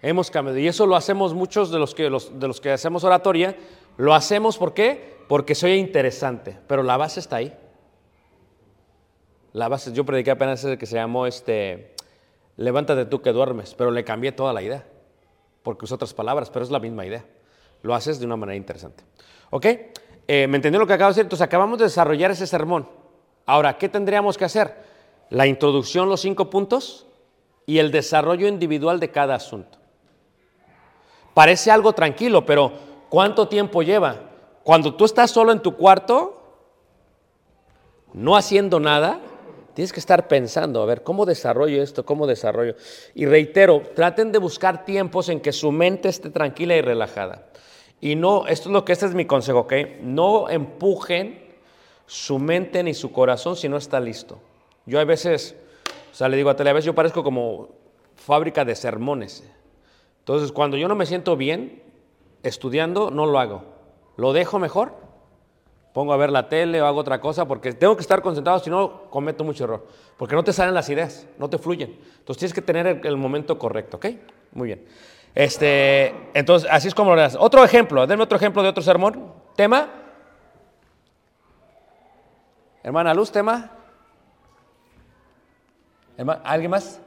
Hemos 0.00 0.30
cambiado. 0.30 0.60
Y 0.60 0.68
eso 0.68 0.86
lo 0.86 0.94
hacemos 0.94 1.34
muchos 1.34 1.72
de 1.72 1.80
los 1.80 1.92
que, 1.92 2.04
de 2.04 2.48
los 2.48 2.60
que 2.60 2.70
hacemos 2.70 3.02
oratoria. 3.02 3.56
Lo 3.96 4.14
hacemos 4.14 4.58
¿por? 4.58 5.24
Porque 5.26 5.56
soy 5.56 5.72
interesante, 5.72 6.56
pero 6.68 6.84
la 6.84 6.96
base 6.96 7.18
está 7.18 7.34
ahí. 7.34 7.52
La 9.54 9.66
base, 9.66 9.92
yo 9.92 10.06
prediqué 10.06 10.30
apenas 10.30 10.62
ese 10.62 10.78
que 10.78 10.86
se 10.86 10.94
llamó 10.94 11.26
este, 11.26 11.96
levántate 12.56 13.06
tú 13.06 13.22
que 13.22 13.32
duermes, 13.32 13.74
pero 13.74 13.90
le 13.90 14.04
cambié 14.04 14.30
toda 14.30 14.52
la 14.52 14.62
idea, 14.62 14.86
porque 15.64 15.84
usé 15.84 15.94
otras 15.94 16.14
palabras, 16.14 16.48
pero 16.48 16.64
es 16.64 16.70
la 16.70 16.78
misma 16.78 17.04
idea. 17.04 17.24
Lo 17.82 17.92
haces 17.92 18.20
de 18.20 18.26
una 18.26 18.36
manera 18.36 18.54
interesante. 18.54 19.02
¿Ok? 19.50 19.66
Eh, 20.28 20.46
¿Me 20.46 20.58
entendió 20.58 20.78
lo 20.78 20.86
que 20.86 20.92
acabo 20.92 21.08
de 21.08 21.14
decir? 21.14 21.24
Entonces 21.24 21.44
acabamos 21.44 21.80
de 21.80 21.86
desarrollar 21.86 22.30
ese 22.30 22.46
sermón. 22.46 23.01
Ahora, 23.46 23.78
¿qué 23.78 23.88
tendríamos 23.88 24.38
que 24.38 24.44
hacer? 24.44 24.74
La 25.30 25.46
introducción, 25.46 26.08
los 26.08 26.20
cinco 26.20 26.50
puntos 26.50 27.06
y 27.66 27.78
el 27.78 27.90
desarrollo 27.90 28.48
individual 28.48 29.00
de 29.00 29.10
cada 29.10 29.34
asunto. 29.34 29.78
Parece 31.34 31.70
algo 31.70 31.92
tranquilo, 31.92 32.44
pero 32.44 32.72
¿cuánto 33.08 33.48
tiempo 33.48 33.82
lleva? 33.82 34.20
Cuando 34.62 34.94
tú 34.94 35.04
estás 35.04 35.30
solo 35.30 35.52
en 35.52 35.60
tu 35.60 35.76
cuarto, 35.76 36.42
no 38.12 38.36
haciendo 38.36 38.78
nada, 38.78 39.20
tienes 39.74 39.92
que 39.92 40.00
estar 40.00 40.28
pensando, 40.28 40.82
a 40.82 40.86
ver, 40.86 41.02
¿cómo 41.02 41.24
desarrollo 41.24 41.82
esto? 41.82 42.04
¿Cómo 42.04 42.26
desarrollo? 42.26 42.76
Y 43.14 43.26
reitero, 43.26 43.82
traten 43.94 44.32
de 44.32 44.38
buscar 44.38 44.84
tiempos 44.84 45.28
en 45.30 45.40
que 45.40 45.52
su 45.52 45.72
mente 45.72 46.08
esté 46.08 46.30
tranquila 46.30 46.76
y 46.76 46.82
relajada. 46.82 47.46
Y 48.00 48.16
no, 48.16 48.46
esto 48.46 48.68
es 48.68 48.72
lo 48.72 48.84
que 48.84 48.92
este 48.92 49.06
es 49.06 49.14
mi 49.14 49.26
consejo, 49.26 49.60
¿ok? 49.60 49.72
No 50.02 50.50
empujen 50.50 51.51
su 52.06 52.38
mente 52.38 52.82
ni 52.82 52.94
su 52.94 53.12
corazón 53.12 53.56
si 53.56 53.68
no 53.68 53.76
está 53.76 54.00
listo. 54.00 54.38
Yo 54.86 55.00
a 55.00 55.04
veces, 55.04 55.56
o 56.12 56.14
sea, 56.14 56.28
le 56.28 56.36
digo 56.36 56.50
a 56.50 56.56
Tele, 56.56 56.70
a 56.70 56.72
veces 56.72 56.86
yo 56.86 56.94
parezco 56.94 57.22
como 57.22 57.68
fábrica 58.16 58.64
de 58.64 58.74
sermones. 58.74 59.44
Entonces, 60.20 60.52
cuando 60.52 60.76
yo 60.76 60.88
no 60.88 60.94
me 60.94 61.06
siento 61.06 61.36
bien 61.36 61.82
estudiando, 62.42 63.10
no 63.10 63.26
lo 63.26 63.38
hago. 63.38 63.64
Lo 64.16 64.32
dejo 64.32 64.58
mejor, 64.58 64.94
pongo 65.92 66.12
a 66.12 66.16
ver 66.16 66.30
la 66.30 66.48
tele 66.48 66.80
o 66.80 66.86
hago 66.86 67.00
otra 67.00 67.20
cosa 67.20 67.46
porque 67.46 67.72
tengo 67.72 67.96
que 67.96 68.02
estar 68.02 68.22
concentrado, 68.22 68.58
si 68.58 68.70
no 68.70 69.10
cometo 69.10 69.44
mucho 69.44 69.64
error. 69.64 69.86
Porque 70.16 70.34
no 70.34 70.44
te 70.44 70.52
salen 70.52 70.74
las 70.74 70.88
ideas, 70.88 71.26
no 71.38 71.48
te 71.50 71.58
fluyen. 71.58 71.98
Entonces 72.18 72.38
tienes 72.38 72.54
que 72.54 72.62
tener 72.62 73.00
el, 73.04 73.16
momento 73.16 73.58
correcto, 73.58 73.96
¿ok? 73.96 74.06
Muy 74.52 74.66
bien. 74.68 74.84
Este, 75.34 76.14
entonces, 76.34 76.68
así 76.70 76.88
es 76.88 76.94
como 76.94 77.14
lo 77.14 77.22
haces. 77.22 77.38
Otro 77.40 77.64
ejemplo, 77.64 78.06
denme 78.06 78.22
otro 78.22 78.36
ejemplo 78.36 78.62
de 78.62 78.68
otro 78.68 78.82
sermón. 78.82 79.32
Tema. 79.56 80.01
Hermana 82.82 83.14
Luz, 83.14 83.30
tema. 83.30 83.70
¿Alguien 86.44 86.70
más? 86.70 87.00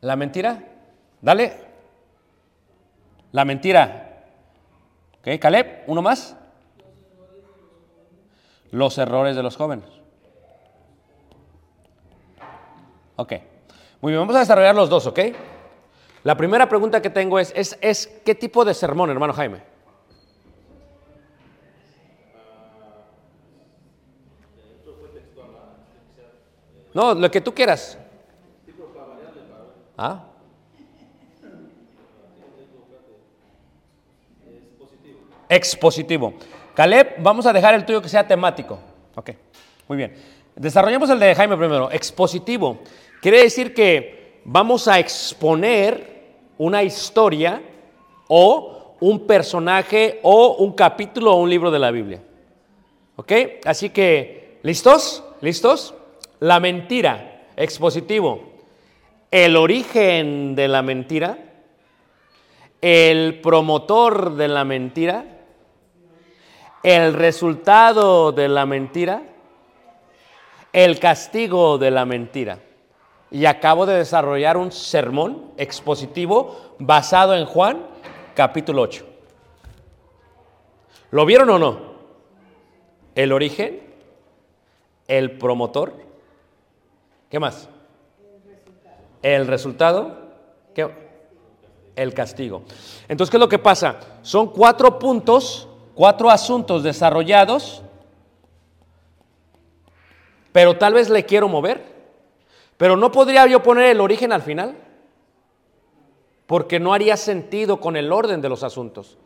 La 0.00 0.16
mentira. 0.16 0.62
Dale. 1.20 1.56
La 3.30 3.44
mentira. 3.44 4.24
¿Ok? 5.20 5.40
Caleb, 5.40 5.84
uno 5.86 6.02
más. 6.02 6.36
Los 8.70 8.98
errores 8.98 9.36
de 9.36 9.42
los 9.42 9.56
jóvenes. 9.56 9.88
Ok. 13.16 13.32
Muy 14.00 14.12
bien, 14.12 14.20
vamos 14.20 14.34
a 14.34 14.40
desarrollar 14.40 14.74
los 14.74 14.90
dos, 14.90 15.06
¿ok? 15.06 15.20
La 16.24 16.36
primera 16.36 16.68
pregunta 16.68 17.00
que 17.00 17.10
tengo 17.10 17.38
es, 17.38 17.52
es, 17.54 17.78
es 17.80 18.06
¿qué 18.24 18.34
tipo 18.34 18.64
de 18.64 18.74
sermón, 18.74 19.10
hermano 19.10 19.32
Jaime? 19.32 19.71
No, 26.94 27.14
lo 27.14 27.30
que 27.30 27.40
tú 27.40 27.54
quieras. 27.54 27.98
¿Ah? 29.96 30.24
Expositivo. 35.48 36.34
Caleb, 36.74 37.16
vamos 37.18 37.46
a 37.46 37.52
dejar 37.52 37.74
el 37.74 37.84
tuyo 37.84 38.00
que 38.00 38.08
sea 38.08 38.26
temático. 38.26 38.78
Ok, 39.14 39.30
muy 39.88 39.98
bien. 39.98 40.14
Desarrollemos 40.56 41.10
el 41.10 41.18
de 41.18 41.34
Jaime 41.34 41.56
primero. 41.56 41.90
Expositivo. 41.90 42.78
Quiere 43.20 43.42
decir 43.42 43.74
que 43.74 44.40
vamos 44.44 44.88
a 44.88 44.98
exponer 44.98 46.36
una 46.58 46.82
historia 46.82 47.62
o 48.28 48.96
un 49.00 49.26
personaje 49.26 50.20
o 50.22 50.56
un 50.56 50.72
capítulo 50.72 51.32
o 51.32 51.40
un 51.40 51.50
libro 51.50 51.70
de 51.70 51.78
la 51.78 51.90
Biblia. 51.90 52.22
¿Ok? 53.16 53.32
Así 53.64 53.90
que, 53.90 54.58
¿listos? 54.62 55.22
¿Listos? 55.40 55.94
La 56.42 56.58
mentira, 56.58 57.44
expositivo. 57.54 58.42
El 59.30 59.56
origen 59.56 60.56
de 60.56 60.66
la 60.66 60.82
mentira, 60.82 61.38
el 62.80 63.40
promotor 63.40 64.34
de 64.34 64.48
la 64.48 64.64
mentira, 64.64 65.24
el 66.82 67.14
resultado 67.14 68.32
de 68.32 68.48
la 68.48 68.66
mentira, 68.66 69.22
el 70.72 70.98
castigo 70.98 71.78
de 71.78 71.92
la 71.92 72.04
mentira. 72.06 72.58
Y 73.30 73.46
acabo 73.46 73.86
de 73.86 73.98
desarrollar 73.98 74.56
un 74.56 74.72
sermón 74.72 75.52
expositivo 75.56 76.74
basado 76.80 77.36
en 77.36 77.44
Juan 77.44 77.86
capítulo 78.34 78.82
8. 78.82 79.06
¿Lo 81.12 81.24
vieron 81.24 81.50
o 81.50 81.58
no? 81.60 81.78
El 83.14 83.30
origen, 83.30 83.80
el 85.06 85.38
promotor, 85.38 86.10
¿qué 87.32 87.40
más? 87.40 87.66
El 89.22 89.46
resultado, 89.46 90.18
¿qué? 90.74 90.86
El 91.96 92.12
castigo. 92.12 92.62
Entonces, 93.08 93.30
¿qué 93.30 93.38
es 93.38 93.40
lo 93.40 93.48
que 93.48 93.58
pasa? 93.58 93.96
Son 94.20 94.48
cuatro 94.48 94.98
puntos, 94.98 95.66
cuatro 95.94 96.28
asuntos 96.28 96.82
desarrollados, 96.82 97.82
pero 100.52 100.76
tal 100.76 100.92
vez 100.92 101.08
le 101.08 101.24
quiero 101.24 101.48
mover. 101.48 101.90
Pero 102.76 102.96
no 102.96 103.10
podría 103.10 103.46
yo 103.46 103.62
poner 103.62 103.86
el 103.86 104.00
origen 104.00 104.30
al 104.32 104.42
final, 104.42 104.76
porque 106.46 106.78
no 106.80 106.92
haría 106.92 107.16
sentido 107.16 107.80
con 107.80 107.96
el 107.96 108.12
orden 108.12 108.42
de 108.42 108.48
los 108.50 108.62
asuntos. 108.62 109.16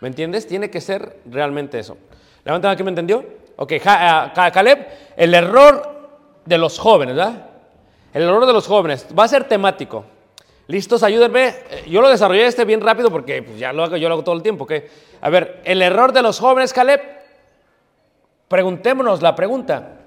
¿Me 0.00 0.08
entiendes? 0.08 0.46
Tiene 0.48 0.70
que 0.70 0.80
ser 0.80 1.20
realmente 1.26 1.78
eso. 1.78 1.96
Levanten 2.44 2.70
aquí, 2.70 2.82
¿me 2.82 2.88
entendió? 2.90 3.24
Ok, 3.56 3.74
Ca- 3.82 4.32
Caleb, 4.52 4.86
el 5.16 5.34
error 5.34 5.95
de 6.46 6.58
los 6.58 6.78
jóvenes, 6.78 7.16
¿verdad? 7.16 7.50
El 8.14 8.22
error 8.22 8.46
de 8.46 8.52
los 8.52 8.66
jóvenes. 8.66 9.06
Va 9.16 9.24
a 9.24 9.28
ser 9.28 9.44
temático. 9.44 10.04
¿Listos? 10.68 11.02
Ayúdenme. 11.02 11.48
Eh, 11.48 11.84
Yo 11.88 12.00
lo 12.00 12.08
desarrollé 12.08 12.46
este 12.46 12.64
bien 12.64 12.80
rápido 12.80 13.10
porque 13.10 13.42
pues, 13.42 13.58
ya 13.58 13.72
lo 13.72 13.84
hago, 13.84 13.96
yo 13.96 14.08
lo 14.08 14.14
hago 14.14 14.24
todo 14.24 14.34
el 14.34 14.42
tiempo. 14.42 14.64
¿ok? 14.64 14.72
A 15.20 15.28
ver, 15.30 15.60
el 15.64 15.82
error 15.82 16.12
de 16.12 16.22
los 16.22 16.40
jóvenes, 16.40 16.72
Caleb. 16.72 17.00
preguntémonos 18.48 19.22
la 19.22 19.34
pregunta. 19.34 20.00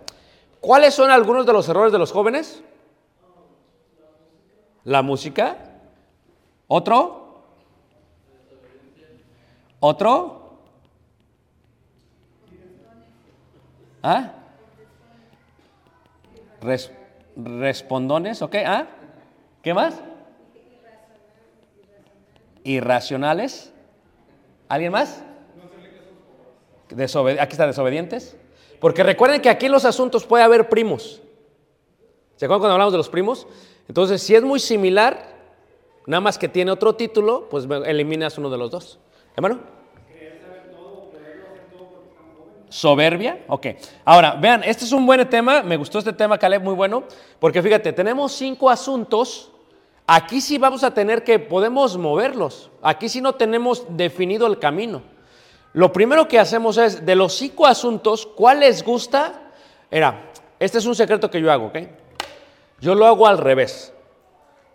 ¿Cuáles 0.60 0.94
son 0.94 1.12
algunos 1.12 1.46
de 1.46 1.54
los 1.54 1.70
errores 1.70 1.92
de 1.94 2.00
los 2.00 2.12
jóvenes? 2.12 2.62
La 4.84 5.02
música. 5.02 5.58
¿Otro? 6.68 7.44
¿Otro? 9.80 10.58
¿Ah? 14.04 14.34
Res- 16.62 16.92
respondones, 17.36 18.42
¿ok? 18.42 18.56
¿Ah? 18.66 18.88
¿Qué 19.62 19.74
más? 19.74 20.02
Irracionales. 22.64 23.74
¿Alguien 24.68 24.92
más? 24.92 25.24
Desobedi- 26.90 27.40
aquí 27.40 27.54
está 27.54 27.68
desobedientes. 27.68 28.36
Porque 28.80 29.04
recuerden 29.04 29.42
que 29.42 29.50
aquí 29.50 29.66
en 29.68 29.72
los 29.72 29.86
asuntos 29.86 30.26
puede 30.26 30.44
haber 30.44 30.70
primos. 30.70 31.22
¿Se 32.36 32.46
acuerdan 32.46 32.62
cuando 32.62 32.74
hablamos 32.74 32.94
de 32.94 32.98
los 32.98 33.10
primos? 33.10 33.48
Entonces, 33.88 34.22
si 34.22 34.36
es 34.36 34.44
muy 34.44 34.60
similar, 34.60 35.36
nada 36.06 36.22
más 36.22 36.38
que 36.38 36.48
tiene 36.48 36.72
otro 36.72 36.96
título, 36.96 37.48
pues 37.50 37.66
eliminas 37.86 38.38
uno 38.38 38.50
de 38.50 38.58
los 38.58 38.72
dos. 38.72 39.00
¿Hermano? 39.36 39.60
Soberbia, 42.70 43.44
ok. 43.48 43.68
Ahora, 44.06 44.38
vean, 44.40 44.64
este 44.64 44.86
es 44.86 44.92
un 44.92 45.06
buen 45.06 45.28
tema, 45.30 45.64
me 45.64 45.76
gustó 45.76 46.00
este 46.00 46.14
tema, 46.14 46.38
Caleb, 46.38 46.64
muy 46.64 46.76
bueno, 46.76 47.04
porque 47.40 47.62
fíjate, 47.62 47.92
tenemos 47.94 48.32
cinco 48.32 48.70
asuntos, 48.70 49.52
aquí 50.06 50.40
sí 50.40 50.58
vamos 50.58 50.84
a 50.84 50.94
tener 50.94 51.24
que, 51.24 51.40
podemos 51.40 51.98
moverlos, 51.98 52.70
aquí 52.82 53.10
sí 53.10 53.22
no 53.22 53.34
tenemos 53.34 53.86
definido 53.90 54.48
el 54.48 54.60
camino. 54.60 55.02
Lo 55.74 55.92
primero 55.92 56.28
que 56.28 56.40
hacemos 56.40 56.78
es, 56.78 57.06
de 57.06 57.16
los 57.16 57.34
cinco 57.34 57.66
asuntos, 57.66 58.26
¿cuál 58.26 58.62
les 58.62 58.84
gusta? 58.84 59.52
Era, 59.92 60.32
este 60.60 60.78
es 60.78 60.86
un 60.86 60.96
secreto 60.96 61.30
que 61.30 61.42
yo 61.42 61.52
hago, 61.52 61.68
¿ok? 61.68 61.78
Yo 62.80 62.96
lo 62.96 63.06
hago 63.06 63.28
al 63.28 63.38
revés. 63.38 63.94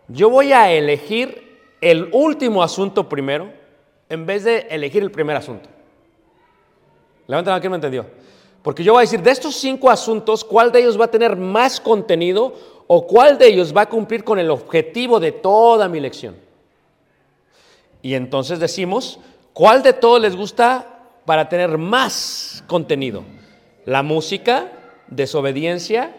Yo 0.08 0.30
voy 0.30 0.52
a 0.52 0.70
elegir 0.70 1.60
el 1.80 2.10
último 2.12 2.62
asunto 2.62 3.08
primero, 3.08 3.52
en 4.08 4.26
vez 4.26 4.44
de 4.44 4.66
elegir 4.70 5.02
el 5.02 5.10
primer 5.10 5.36
asunto. 5.36 5.68
Levanten 7.26 7.50
la 7.50 7.52
mano, 7.52 7.60
¿quién 7.60 7.70
me 7.70 7.76
entendió? 7.76 8.06
Porque 8.62 8.82
yo 8.82 8.92
voy 8.92 9.00
a 9.00 9.02
decir, 9.02 9.22
de 9.22 9.30
estos 9.30 9.56
cinco 9.56 9.90
asuntos, 9.90 10.42
¿cuál 10.42 10.72
de 10.72 10.80
ellos 10.80 10.98
va 10.98 11.04
a 11.04 11.10
tener 11.10 11.36
más 11.36 11.80
contenido 11.80 12.54
o 12.86 13.06
cuál 13.06 13.36
de 13.36 13.48
ellos 13.48 13.76
va 13.76 13.82
a 13.82 13.88
cumplir 13.88 14.24
con 14.24 14.38
el 14.38 14.50
objetivo 14.50 15.20
de 15.20 15.32
toda 15.32 15.86
mi 15.88 16.00
lección? 16.00 16.36
Y 18.00 18.14
entonces 18.14 18.58
decimos, 18.58 19.18
¿cuál 19.52 19.82
de 19.82 19.92
todos 19.92 20.20
les 20.20 20.34
gusta 20.34 21.02
para 21.24 21.48
tener 21.48 21.78
más 21.78 22.64
contenido? 22.66 23.22
La 23.84 24.02
música, 24.02 24.72
desobediencia, 25.08 26.14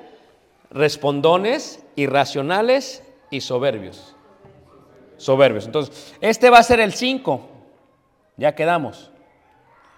respondones, 0.70 1.84
irracionales 1.96 3.04
y 3.32 3.42
soberbios. 3.42 4.16
Soberbios. 5.18 5.66
Entonces, 5.66 6.14
este 6.22 6.50
va 6.50 6.60
a 6.60 6.64
ser 6.64 6.80
el 6.80 6.94
5. 6.94 7.42
Ya 8.38 8.54
quedamos. 8.54 9.10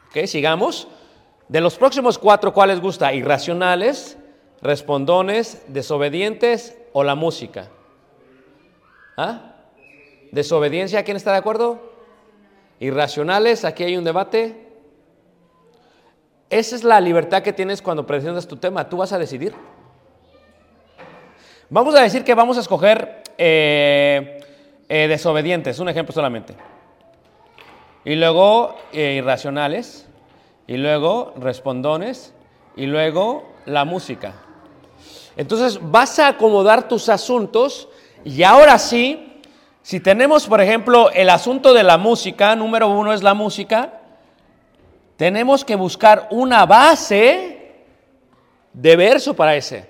Ok, 0.09 0.25
sigamos. 0.27 0.87
De 1.47 1.61
los 1.61 1.77
próximos 1.77 2.17
cuatro, 2.17 2.53
¿cuál 2.53 2.69
les 2.69 2.81
gusta? 2.81 3.13
Irracionales, 3.13 4.17
respondones, 4.61 5.63
desobedientes 5.67 6.77
o 6.91 7.03
la 7.03 7.15
música. 7.15 7.69
¿Ah? 9.15 9.55
Desobediencia, 10.31 11.03
¿quién 11.03 11.15
está 11.15 11.31
de 11.31 11.37
acuerdo? 11.37 11.79
Irracionales, 12.79 13.63
aquí 13.63 13.83
hay 13.83 13.95
un 13.95 14.03
debate. 14.03 14.67
Esa 16.49 16.75
es 16.75 16.83
la 16.83 16.99
libertad 16.99 17.43
que 17.43 17.53
tienes 17.53 17.81
cuando 17.81 18.05
presentas 18.05 18.47
tu 18.47 18.57
tema. 18.57 18.89
Tú 18.89 18.97
vas 18.97 19.13
a 19.13 19.17
decidir. 19.17 19.53
Vamos 21.69 21.95
a 21.95 22.01
decir 22.01 22.23
que 22.23 22.33
vamos 22.33 22.57
a 22.57 22.61
escoger 22.61 23.23
eh, 23.37 24.39
eh, 24.87 25.07
desobedientes, 25.07 25.79
un 25.79 25.89
ejemplo 25.89 26.13
solamente. 26.13 26.55
Y 28.05 28.15
luego 28.15 28.75
eh, 28.93 29.15
irracionales. 29.17 30.06
Y 30.67 30.77
luego 30.77 31.33
respondones. 31.37 32.33
Y 32.75 32.85
luego 32.85 33.45
la 33.65 33.85
música. 33.85 34.35
Entonces 35.35 35.79
vas 35.81 36.17
a 36.19 36.29
acomodar 36.29 36.87
tus 36.87 37.09
asuntos 37.09 37.89
y 38.23 38.43
ahora 38.43 38.79
sí, 38.79 39.39
si 39.83 39.99
tenemos 39.99 40.47
por 40.47 40.61
ejemplo 40.61 41.11
el 41.11 41.29
asunto 41.29 41.73
de 41.73 41.83
la 41.83 41.97
música, 41.97 42.55
número 42.55 42.87
uno 42.87 43.13
es 43.13 43.21
la 43.21 43.35
música, 43.35 44.01
tenemos 45.15 45.63
que 45.63 45.75
buscar 45.75 46.27
una 46.31 46.65
base 46.65 47.85
de 48.73 48.95
verso 48.95 49.35
para 49.35 49.55
ese. 49.55 49.87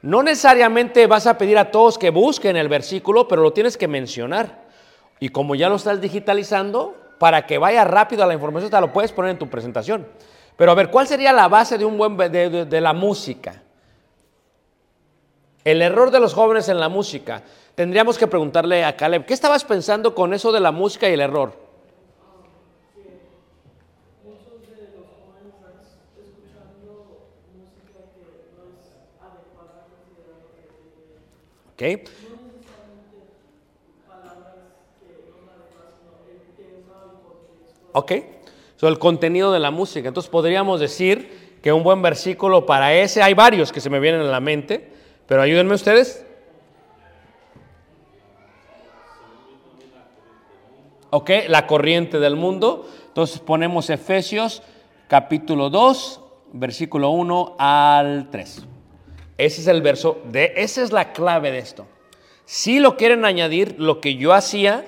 No 0.00 0.22
necesariamente 0.22 1.06
vas 1.06 1.26
a 1.26 1.36
pedir 1.36 1.58
a 1.58 1.70
todos 1.70 1.98
que 1.98 2.10
busquen 2.10 2.56
el 2.56 2.68
versículo, 2.68 3.28
pero 3.28 3.42
lo 3.42 3.52
tienes 3.52 3.76
que 3.76 3.88
mencionar. 3.88 4.68
Y 5.20 5.30
como 5.30 5.54
ya 5.54 5.68
lo 5.68 5.76
estás 5.76 6.00
digitalizando, 6.00 6.96
para 7.18 7.46
que 7.46 7.58
vaya 7.58 7.84
rápido 7.84 8.22
a 8.22 8.26
la 8.26 8.34
información, 8.34 8.70
te 8.70 8.80
lo 8.80 8.92
puedes 8.92 9.12
poner 9.12 9.32
en 9.32 9.38
tu 9.38 9.48
presentación. 9.48 10.06
Pero 10.56 10.72
a 10.72 10.74
ver, 10.74 10.90
¿cuál 10.90 11.06
sería 11.06 11.32
la 11.32 11.48
base 11.48 11.78
de, 11.78 11.84
un 11.84 11.96
buen, 11.98 12.16
de, 12.16 12.28
de- 12.28 12.64
de 12.64 12.80
la 12.80 12.92
música? 12.92 13.62
El 15.64 15.82
error 15.82 16.10
de 16.10 16.20
los 16.20 16.34
jóvenes 16.34 16.68
en 16.68 16.80
la 16.80 16.88
música. 16.88 17.42
Tendríamos 17.74 18.18
que 18.18 18.26
preguntarle 18.26 18.84
a 18.84 18.96
Caleb, 18.96 19.24
¿qué 19.26 19.34
estabas 19.34 19.64
pensando 19.64 20.14
con 20.14 20.32
eso 20.34 20.50
de 20.50 20.60
la 20.60 20.72
música 20.72 21.08
y 21.08 21.12
el 21.12 21.20
error? 21.20 21.52
¿Ok? 31.74 32.08
Ok. 37.98 38.12
So, 38.76 38.86
el 38.86 39.00
contenido 39.00 39.50
de 39.52 39.58
la 39.58 39.72
música. 39.72 40.06
Entonces 40.06 40.30
podríamos 40.30 40.78
decir 40.78 41.58
que 41.60 41.72
un 41.72 41.82
buen 41.82 42.00
versículo 42.00 42.64
para 42.64 42.94
ese, 42.94 43.22
hay 43.22 43.34
varios 43.34 43.72
que 43.72 43.80
se 43.80 43.90
me 43.90 43.98
vienen 43.98 44.20
a 44.20 44.24
la 44.30 44.38
mente, 44.38 44.88
pero 45.26 45.42
ayúdenme 45.42 45.74
ustedes. 45.74 46.24
Ok, 51.10 51.30
la 51.48 51.66
corriente 51.66 52.20
del 52.20 52.36
mundo. 52.36 52.88
Entonces 53.08 53.40
ponemos 53.40 53.90
Efesios 53.90 54.62
capítulo 55.08 55.70
2, 55.70 56.20
versículo 56.52 57.10
1 57.10 57.56
al 57.58 58.28
3. 58.30 58.62
Ese 59.38 59.60
es 59.60 59.66
el 59.66 59.82
verso, 59.82 60.22
de, 60.30 60.52
esa 60.54 60.84
es 60.84 60.92
la 60.92 61.12
clave 61.12 61.50
de 61.50 61.58
esto. 61.58 61.84
Si 62.44 62.78
lo 62.78 62.96
quieren 62.96 63.24
añadir, 63.24 63.74
lo 63.76 64.00
que 64.00 64.14
yo 64.14 64.34
hacía, 64.34 64.86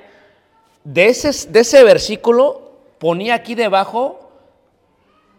de 0.84 1.06
ese, 1.06 1.50
de 1.50 1.60
ese 1.60 1.82
versículo, 1.82 2.69
ponía 3.00 3.34
aquí 3.34 3.56
debajo 3.56 4.30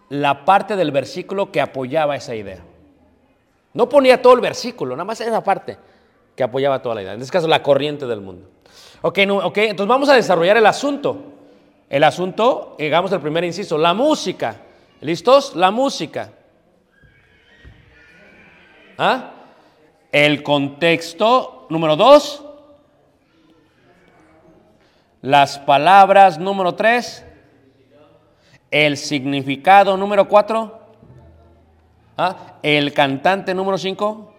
la 0.10 0.44
parte 0.44 0.76
del 0.76 0.92
versículo 0.92 1.54
que 1.54 1.62
apoyaba 1.62 2.18
esa 2.18 2.36
idea. 2.36 2.60
No 3.74 3.88
ponía 3.88 4.22
todo 4.22 4.34
el 4.34 4.42
versículo, 4.42 4.96
nada 4.96 5.06
más 5.06 5.22
esa 5.22 5.42
parte 5.42 5.78
que 6.36 6.44
apoyaba 6.44 6.82
toda 6.82 6.96
la 6.96 7.04
idea. 7.04 7.14
En 7.14 7.22
este 7.22 7.32
caso, 7.32 7.48
la 7.48 7.64
corriente 7.64 8.06
del 8.08 8.20
mundo. 8.20 8.50
Ok, 9.04 9.20
no, 9.20 9.38
ok, 9.38 9.58
entonces 9.60 9.88
vamos 9.88 10.10
a 10.10 10.16
desarrollar 10.16 10.58
el 10.58 10.66
asunto. 10.66 11.18
El 11.88 12.04
asunto, 12.04 12.76
llegamos 12.78 13.14
al 13.14 13.22
primer 13.22 13.44
inciso, 13.44 13.78
la 13.78 13.94
música. 13.94 14.58
¿Listos? 15.00 15.56
La 15.56 15.72
música. 15.72 16.32
¿Ah? 18.98 19.32
El 20.12 20.44
contexto, 20.44 21.68
número 21.70 21.96
dos. 21.96 22.44
Las 25.22 25.60
palabras, 25.60 26.40
número 26.40 26.74
tres. 26.76 27.26
El 28.72 28.96
significado, 28.96 29.98
número 29.98 30.28
cuatro. 30.30 30.80
¿Ah? 32.18 32.58
El 32.64 32.94
cantante, 32.94 33.54
número 33.54 33.78
cinco. 33.78 34.34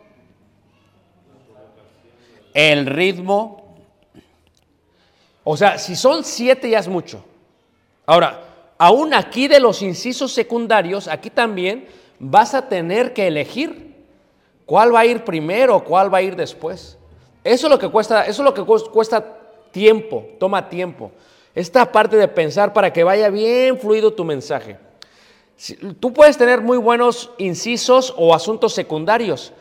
El 2.55 2.87
ritmo. 2.87 3.77
O 5.45 5.57
sea, 5.57 5.79
si 5.79 5.97
son 5.97 6.25
siete 6.25 6.71
ya 6.71 6.79
es 6.79 6.89
mucho. 6.89 7.23
Ahora, 8.07 8.43
aún 8.79 9.13
aquí 9.13 9.49
de 9.49 9.61
los 9.61 9.83
incisos 9.83 10.33
secundarios, 10.33 11.09
aquí 11.09 11.29
también 11.29 11.87
vas 12.19 12.55
a 12.55 12.69
tener 12.69 13.13
que 13.13 13.27
elegir 13.27 13.97
cuál 14.65 14.95
va 14.95 15.01
a 15.01 15.07
ir 15.07 15.25
primero, 15.25 15.85
cuál 15.85 16.13
va 16.13 16.19
a 16.19 16.23
ir 16.23 16.37
después. 16.37 16.97
Eso 17.45 17.67
es 17.67 17.71
lo 17.71 17.79
que 17.79 17.89
cuesta, 17.89 18.23
eso 18.23 18.43
es 18.43 18.45
lo 18.47 18.55
que 18.55 18.65
cuesta 18.65 19.25
tiempo, 19.73 20.27
toma 20.39 20.69
tiempo. 20.69 21.11
Esta 21.55 21.93
parte 21.93 22.17
de 22.17 22.29
pensar 22.29 22.73
para 22.73 22.93
que 22.93 23.05
vaya 23.05 23.29
bien 23.29 23.79
fluido 23.79 24.13
tu 24.13 24.25
mensaje. 24.25 24.79
Tú 26.01 26.13
puedes 26.13 26.39
tener 26.39 26.61
muy 26.61 26.79
buenos 26.79 27.31
incisos 27.39 28.15
o 28.17 28.35
asuntos 28.35 28.73
secundarios, 28.73 29.53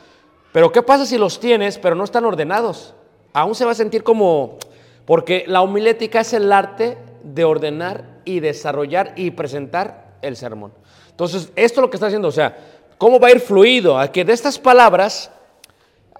pero 0.51 0.71
¿qué 0.71 0.81
pasa 0.81 1.05
si 1.05 1.17
los 1.17 1.39
tienes 1.39 1.77
pero 1.77 1.95
no 1.95 2.03
están 2.03 2.25
ordenados? 2.25 2.95
Aún 3.33 3.55
se 3.55 3.65
va 3.65 3.71
a 3.71 3.75
sentir 3.75 4.03
como, 4.03 4.57
porque 5.05 5.43
la 5.47 5.61
homilética 5.61 6.21
es 6.21 6.33
el 6.33 6.51
arte 6.51 6.97
de 7.23 7.43
ordenar 7.43 8.21
y 8.25 8.39
desarrollar 8.39 9.13
y 9.15 9.31
presentar 9.31 10.15
el 10.21 10.35
sermón. 10.35 10.73
Entonces, 11.09 11.51
esto 11.55 11.79
es 11.79 11.83
lo 11.83 11.89
que 11.89 11.97
está 11.97 12.07
haciendo, 12.07 12.29
o 12.29 12.31
sea, 12.31 12.57
¿cómo 12.97 13.19
va 13.19 13.27
a 13.27 13.31
ir 13.31 13.39
fluido? 13.39 13.97
A 13.99 14.11
que 14.11 14.25
de 14.25 14.33
estas 14.33 14.57
palabras, 14.57 15.29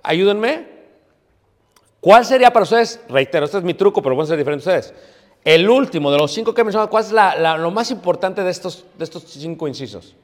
ayúdenme, 0.03 0.67
¿cuál 1.99 2.25
sería 2.25 2.51
para 2.53 2.63
ustedes? 2.63 2.99
Reitero, 3.09 3.45
este 3.45 3.57
es 3.57 3.63
mi 3.63 3.73
truco, 3.73 4.01
pero 4.01 4.15
pueden 4.15 4.27
ser 4.27 4.37
diferentes 4.37 4.67
ustedes. 4.67 4.93
El 5.43 5.69
último 5.69 6.11
de 6.11 6.17
los 6.17 6.31
cinco 6.31 6.53
que 6.53 6.61
he 6.61 6.87
¿cuál 6.89 7.03
es 7.03 7.11
la- 7.11 7.57
lo 7.57 7.71
más 7.71 7.89
importante 7.91 8.43
de 8.43 8.51
estos, 8.51 8.85
de 8.97 9.03
estos 9.03 9.23
cinco 9.23 9.67
incisos? 9.67 10.15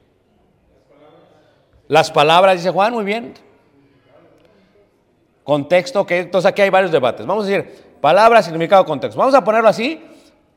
Las 1.87 2.11
palabras, 2.11 2.57
dice 2.57 2.69
Juan, 2.69 2.93
muy 2.93 3.05
bien. 3.05 3.33
Contexto, 5.43 6.05
que 6.05 6.19
entonces 6.19 6.49
aquí 6.49 6.61
hay 6.61 6.69
varios 6.69 6.91
debates. 6.91 7.25
Vamos 7.25 7.45
a 7.45 7.47
decir 7.47 7.83
palabras, 8.01 8.45
significado, 8.45 8.85
contexto. 8.85 9.17
Vamos 9.17 9.33
a 9.33 9.43
ponerlo 9.43 9.69
así. 9.69 10.03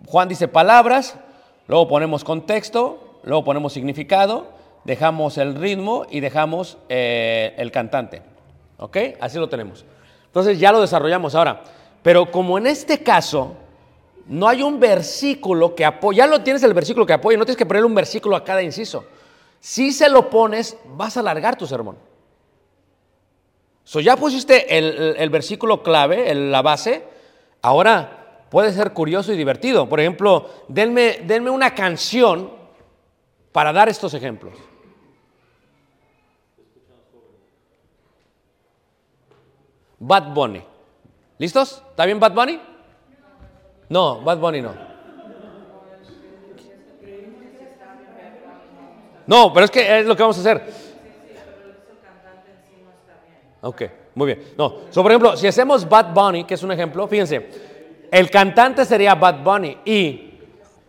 Juan 0.07 0.29
dice 0.29 0.49
palabras, 0.49 1.17
luego 1.69 1.87
ponemos 1.87 2.25
contexto, 2.25 3.21
luego 3.23 3.45
ponemos 3.45 3.73
significado, 3.73 4.49
dejamos 4.85 5.39
el 5.39 5.55
ritmo 5.55 6.07
y 6.11 6.21
dejamos 6.21 6.79
eh, 6.89 7.55
el 7.59 7.71
cantante. 7.71 8.23
¿Ok? 8.79 8.97
Así 9.21 9.39
lo 9.39 9.49
tenemos. 9.49 9.85
Entonces 10.27 10.59
ya 10.59 10.73
lo 10.73 10.81
desarrollamos 10.81 11.35
ahora. 11.35 11.63
Pero 12.03 12.31
como 12.31 12.59
en 12.59 12.67
este 12.67 13.03
caso 13.03 13.55
no 14.31 14.47
hay 14.47 14.63
un 14.63 14.79
versículo 14.79 15.75
que 15.75 15.85
apoye, 15.85 16.19
ya 16.19 16.27
lo 16.29 16.41
tienes 16.41 16.63
el 16.63 16.73
versículo 16.73 17.05
que 17.05 17.13
apoye, 17.13 17.37
no 17.37 17.45
tienes 17.45 17.57
que 17.59 17.67
ponerle 17.67 17.87
un 17.89 17.95
versículo 17.97 18.37
a 18.37 18.45
cada 18.45 18.63
inciso. 18.63 19.05
Si 19.59 19.91
se 19.91 20.09
lo 20.09 20.31
pones, 20.31 20.77
vas 20.95 21.17
a 21.17 21.21
alargar 21.21 21.57
tu 21.57 21.67
sermón. 21.67 21.99
So, 23.83 23.99
ya 23.99 24.17
pusiste 24.17 24.79
el, 24.79 25.17
el- 25.19 25.31
versículo 25.31 25.83
clave, 25.83 26.33
la 26.33 26.63
base, 26.63 27.03
ahora 27.61 28.47
puede 28.51 28.73
ser 28.73 28.93
curioso 28.93 29.33
y 29.33 29.37
divertido. 29.37 29.89
Por 29.89 29.99
ejemplo, 29.99 30.49
denme, 30.69 31.19
denme 31.25 31.51
una 31.51 31.75
canción 31.75 32.53
para 33.51 33.73
dar 33.73 33.89
estos 33.89 34.15
ejemplos. 34.15 34.55
Bad 39.99 40.33
Bunny. 40.35 40.63
¿Listos? 41.39 41.83
¿Está 41.91 42.07
bien 42.07 42.21
Bad 42.21 42.33
Bunny? 42.33 42.61
No, 43.91 44.21
Bad 44.21 44.39
Bunny 44.39 44.63
no. 44.63 44.73
No, 49.27 49.53
pero 49.53 49.65
es 49.65 49.71
que 49.71 50.01
es 50.01 50.07
lo 50.07 50.17
que 50.17 50.23
vamos 50.23 50.39
a 50.39 50.41
hacer. 50.41 50.91
Ok, 53.61 53.83
muy 54.15 54.27
bien. 54.27 54.53
No, 54.57 54.77
so, 54.91 55.03
por 55.03 55.11
ejemplo, 55.11 55.37
si 55.37 55.47
hacemos 55.47 55.89
Bad 55.89 56.15
Bunny, 56.15 56.45
que 56.45 56.55
es 56.55 56.63
un 56.63 56.73
ejemplo, 56.73 57.07
fíjense, 57.07 57.49
el 58.11 58.31
cantante 58.31 58.85
sería 58.85 59.15
Bad 59.15 59.43
Bunny 59.43 59.79
y 59.85 60.39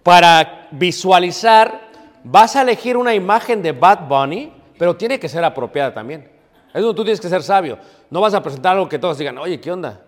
para 0.03 0.67
visualizar 0.71 1.89
vas 2.23 2.55
a 2.55 2.61
elegir 2.61 2.97
una 2.97 3.13
imagen 3.13 3.61
de 3.61 3.71
Bad 3.71 4.07
Bunny, 4.07 4.53
pero 4.77 4.95
tiene 4.95 5.19
que 5.19 5.27
ser 5.27 5.43
apropiada 5.43 5.93
también. 5.93 6.29
Es 6.73 6.81
donde 6.81 6.95
tú 6.95 7.03
tienes 7.03 7.19
que 7.19 7.29
ser 7.29 7.43
sabio. 7.43 7.77
No 8.09 8.21
vas 8.21 8.33
a 8.33 8.41
presentar 8.41 8.73
algo 8.73 8.87
que 8.87 8.99
todos 8.99 9.17
digan, 9.17 9.37
oye, 9.39 9.59
¿qué 9.59 9.71
onda? 9.71 10.01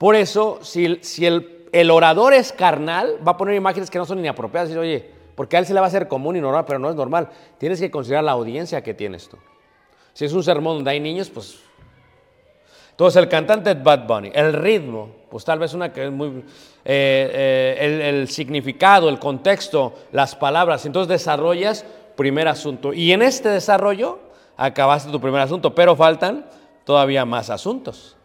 Por 0.00 0.16
eso, 0.16 0.60
si, 0.62 0.86
el, 1.26 1.90
orador 1.90 2.32
es 2.32 2.54
carnal, 2.54 3.18
va 3.26 3.32
a 3.32 3.36
poner 3.36 3.54
imágenes 3.54 3.90
que 3.90 3.98
no 3.98 4.06
son 4.06 4.18
inapropiadas. 4.18 4.70
Y 4.70 4.72
dice, 4.72 4.80
oye, 4.80 5.10
porque 5.34 5.56
a 5.56 5.58
él 5.58 5.66
se 5.66 5.74
le 5.74 5.80
va 5.80 5.84
a 5.84 5.88
hacer 5.88 6.08
común 6.08 6.36
y 6.36 6.40
normal, 6.40 6.64
pero 6.66 6.78
no 6.78 6.88
es 6.88 6.96
normal. 6.96 7.28
Tienes 7.58 7.78
que 7.80 7.90
considerar 7.90 8.24
la 8.24 8.32
audiencia 8.32 8.82
que 8.82 8.94
tienes 8.94 9.28
tú. 9.28 9.36
Si 10.14 10.24
es 10.24 10.32
un 10.32 10.42
sermón 10.42 10.76
donde 10.76 10.92
hay 10.92 11.00
niños, 11.00 11.28
pues... 11.28 11.60
Entonces 12.92 13.22
el 13.22 13.28
cantante 13.28 13.72
es 13.72 13.82
Bad 13.82 14.06
Bunny. 14.06 14.30
El 14.32 14.54
ritmo, 14.54 15.10
pues 15.30 15.44
tal 15.44 15.58
vez 15.58 15.74
una 15.74 15.92
que 15.92 16.06
es 16.06 16.10
muy... 16.10 16.28
eh, 16.28 16.42
eh, 16.86 17.76
el, 17.78 18.00
el 18.00 18.28
significado, 18.28 19.10
el 19.10 19.18
contexto, 19.18 19.92
las 20.12 20.34
palabras. 20.34 20.86
Entonces 20.86 21.10
desarrollas 21.10 21.84
primer 22.16 22.48
asunto. 22.48 22.94
Y 22.94 23.12
en 23.12 23.20
este 23.20 23.50
desarrollo 23.50 24.18
acabaste 24.56 25.12
tu 25.12 25.20
primer 25.20 25.42
asunto, 25.42 25.74
pero 25.74 25.94
faltan 25.94 26.46
todavía 26.86 27.26
más 27.26 27.50
asuntos. 27.50 28.16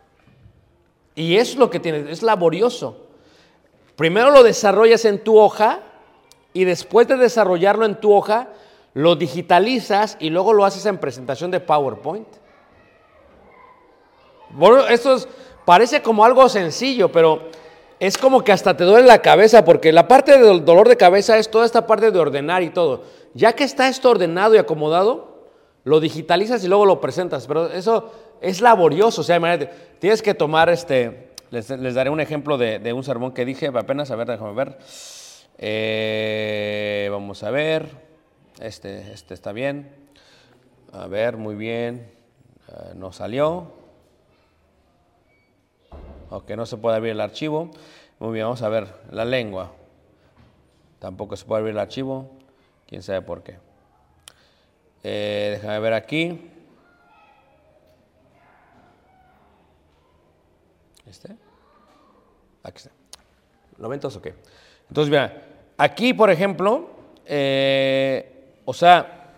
Y 1.16 1.38
es 1.38 1.55
lo 1.55 1.70
que 1.70 1.80
tienes, 1.80 2.09
es 2.09 2.22
laborioso. 2.24 2.97
Primero 3.95 4.32
lo 4.32 4.43
desarrollas 4.43 5.05
en 5.05 5.24
tu 5.24 5.38
hoja 5.39 5.80
y 6.53 6.66
después 6.66 7.07
de 7.07 7.16
desarrollarlo 7.18 7.86
en 7.86 7.95
tu 7.99 8.13
hoja, 8.13 8.49
lo 8.93 9.16
digitalizas 9.16 10.18
y 10.20 10.30
luego 10.30 10.53
lo 10.53 10.66
haces 10.66 10.86
en 10.86 10.97
presentación 10.97 11.51
de 11.51 11.59
PowerPoint. 11.61 12.28
Bueno, 14.51 14.88
esto 14.88 15.16
es- 15.16 15.28
parece 15.66 16.01
como 16.01 16.24
algo 16.24 16.47
sencillo, 16.49 17.11
pero 17.11 17.41
es 17.99 18.18
como 18.18 18.43
que 18.43 18.51
hasta 18.51 18.76
te 18.78 18.84
duele 18.84 19.07
la 19.07 19.22
cabeza, 19.22 19.66
porque 19.66 19.91
la 19.91 20.07
parte 20.07 20.38
del 20.38 20.63
dolor 20.63 20.88
de 20.88 20.97
cabeza 20.97 21.38
es 21.38 21.49
toda 21.49 21.66
esta 21.66 21.88
parte 21.88 22.11
de 22.11 22.20
ordenar 22.20 22.63
y 22.63 22.70
todo. 22.70 23.03
Ya 23.34 23.53
que 23.53 23.63
está 23.63 23.88
esto 23.88 24.09
ordenado 24.11 24.55
y 24.55 24.57
acomodado, 24.57 25.34
lo 25.86 26.01
digitalizas 26.01 26.61
y 26.63 26.67
luego 26.67 26.86
lo 26.86 26.99
presentas, 26.99 27.47
pero 27.47 27.71
eso 27.71 28.11
es 28.41 28.59
laborioso, 28.59 29.21
o 29.21 29.23
sea, 29.23 29.38
imagínate, 29.38 29.71
tienes 29.99 30.21
que 30.21 30.33
tomar 30.33 30.67
este, 30.69 31.29
les, 31.51 31.67
daré 31.95 32.09
un 32.09 32.19
ejemplo 32.19 32.57
de, 32.57 32.79
de 32.79 32.91
un 32.91 33.03
sermón 33.03 33.31
que 33.31 33.45
dije 33.45 33.67
apenas, 33.67 34.11
a 34.11 34.17
ver, 34.17 34.27
déjame 34.27 34.53
ver. 34.53 34.77
Eh, 35.57 37.07
vamos 37.09 37.41
a 37.43 37.51
ver, 37.51 37.88
este, 38.59 39.13
este 39.13 39.33
está 39.33 39.53
bien, 39.53 39.89
a 40.91 41.07
ver, 41.07 41.38
muy 41.38 41.55
bien, 41.55 42.13
Eh, 42.67 42.93
no 42.95 43.11
salió. 43.11 43.71
Ok, 46.29 46.49
no 46.51 46.65
se 46.65 46.77
puede 46.77 46.97
abrir 46.97 47.11
el 47.11 47.21
archivo. 47.21 47.69
Muy 48.19 48.33
bien, 48.33 48.45
vamos 48.45 48.61
a 48.61 48.69
ver 48.69 48.88
la 49.11 49.25
lengua. 49.25 49.71
Tampoco 50.99 51.36
se 51.36 51.45
puede 51.45 51.59
abrir 51.59 51.73
el 51.73 51.79
archivo. 51.79 52.31
Quién 52.88 53.03
sabe 53.03 53.21
por 53.21 53.43
qué. 53.43 53.57
Eh, 55.08 55.49
déjame 55.51 55.80
ver 55.82 55.93
aquí. 55.93 56.49
¿Este? 61.06 61.36
Aquí 62.64 62.78
está. 62.78 62.89
¿Lo 63.78 63.88
ven 63.88 63.99
todos 63.99 64.16
o 64.16 64.22
qué? 64.24 64.34
Entonces, 64.89 65.12
mira, 65.12 65.43
aquí, 65.78 66.16
por 66.16 66.32
ejemplo, 66.32 66.89
eh, 67.24 68.56
o 68.66 68.74
sea, 68.74 69.30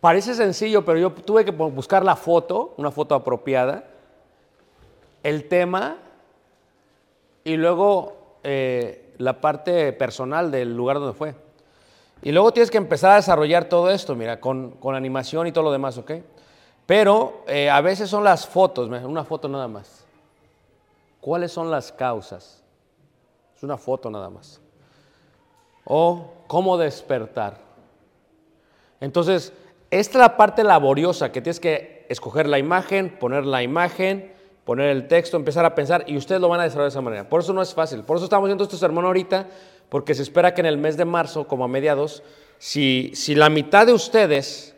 parece 0.00 0.32
sencillo, 0.32 0.82
pero 0.82 0.98
yo 0.98 1.12
tuve 1.12 1.44
que 1.44 1.50
buscar 1.50 2.02
la 2.02 2.16
foto, 2.16 2.72
una 2.78 2.90
foto 2.90 3.14
apropiada, 3.14 3.84
el 5.22 5.46
tema 5.46 5.98
y 7.44 7.58
luego 7.58 8.38
eh, 8.44 9.12
la 9.18 9.42
parte 9.42 9.92
personal 9.92 10.50
del 10.50 10.74
lugar 10.74 11.00
donde 11.00 11.12
fue. 11.12 11.45
Y 12.26 12.32
luego 12.32 12.52
tienes 12.52 12.72
que 12.72 12.76
empezar 12.76 13.12
a 13.12 13.14
desarrollar 13.14 13.66
todo 13.66 13.88
esto, 13.88 14.16
mira, 14.16 14.40
con, 14.40 14.72
con 14.72 14.96
animación 14.96 15.46
y 15.46 15.52
todo 15.52 15.62
lo 15.62 15.70
demás, 15.70 15.96
¿ok? 15.96 16.10
Pero 16.84 17.44
eh, 17.46 17.70
a 17.70 17.80
veces 17.80 18.10
son 18.10 18.24
las 18.24 18.48
fotos, 18.48 18.88
una 18.88 19.22
foto 19.22 19.48
nada 19.48 19.68
más. 19.68 20.04
¿Cuáles 21.20 21.52
son 21.52 21.70
las 21.70 21.92
causas? 21.92 22.64
Es 23.56 23.62
una 23.62 23.76
foto 23.76 24.10
nada 24.10 24.28
más. 24.28 24.60
O 25.84 26.32
cómo 26.48 26.76
despertar. 26.76 27.58
Entonces, 29.00 29.52
esta 29.92 30.18
es 30.18 30.20
la 30.20 30.36
parte 30.36 30.64
laboriosa 30.64 31.30
que 31.30 31.40
tienes 31.40 31.60
que 31.60 32.06
escoger 32.08 32.48
la 32.48 32.58
imagen, 32.58 33.20
poner 33.20 33.46
la 33.46 33.62
imagen, 33.62 34.34
poner 34.64 34.88
el 34.90 35.06
texto, 35.06 35.36
empezar 35.36 35.64
a 35.64 35.76
pensar 35.76 36.02
y 36.08 36.16
ustedes 36.16 36.40
lo 36.40 36.48
van 36.48 36.58
a 36.58 36.64
desarrollar 36.64 36.90
de 36.90 36.94
esa 36.94 37.00
manera. 37.02 37.28
Por 37.28 37.42
eso 37.42 37.52
no 37.52 37.62
es 37.62 37.72
fácil. 37.72 38.02
Por 38.02 38.16
eso 38.16 38.24
estamos 38.24 38.48
haciendo 38.48 38.64
este 38.64 38.76
sermón 38.76 39.04
ahorita, 39.04 39.46
porque 39.88 40.14
se 40.14 40.22
espera 40.22 40.54
que 40.54 40.60
en 40.60 40.66
el 40.66 40.78
mes 40.78 40.96
de 40.96 41.04
marzo, 41.04 41.46
como 41.46 41.64
a 41.64 41.68
mediados, 41.68 42.22
si, 42.58 43.12
si 43.14 43.34
la 43.34 43.48
mitad 43.50 43.86
de 43.86 43.92
ustedes 43.92 44.74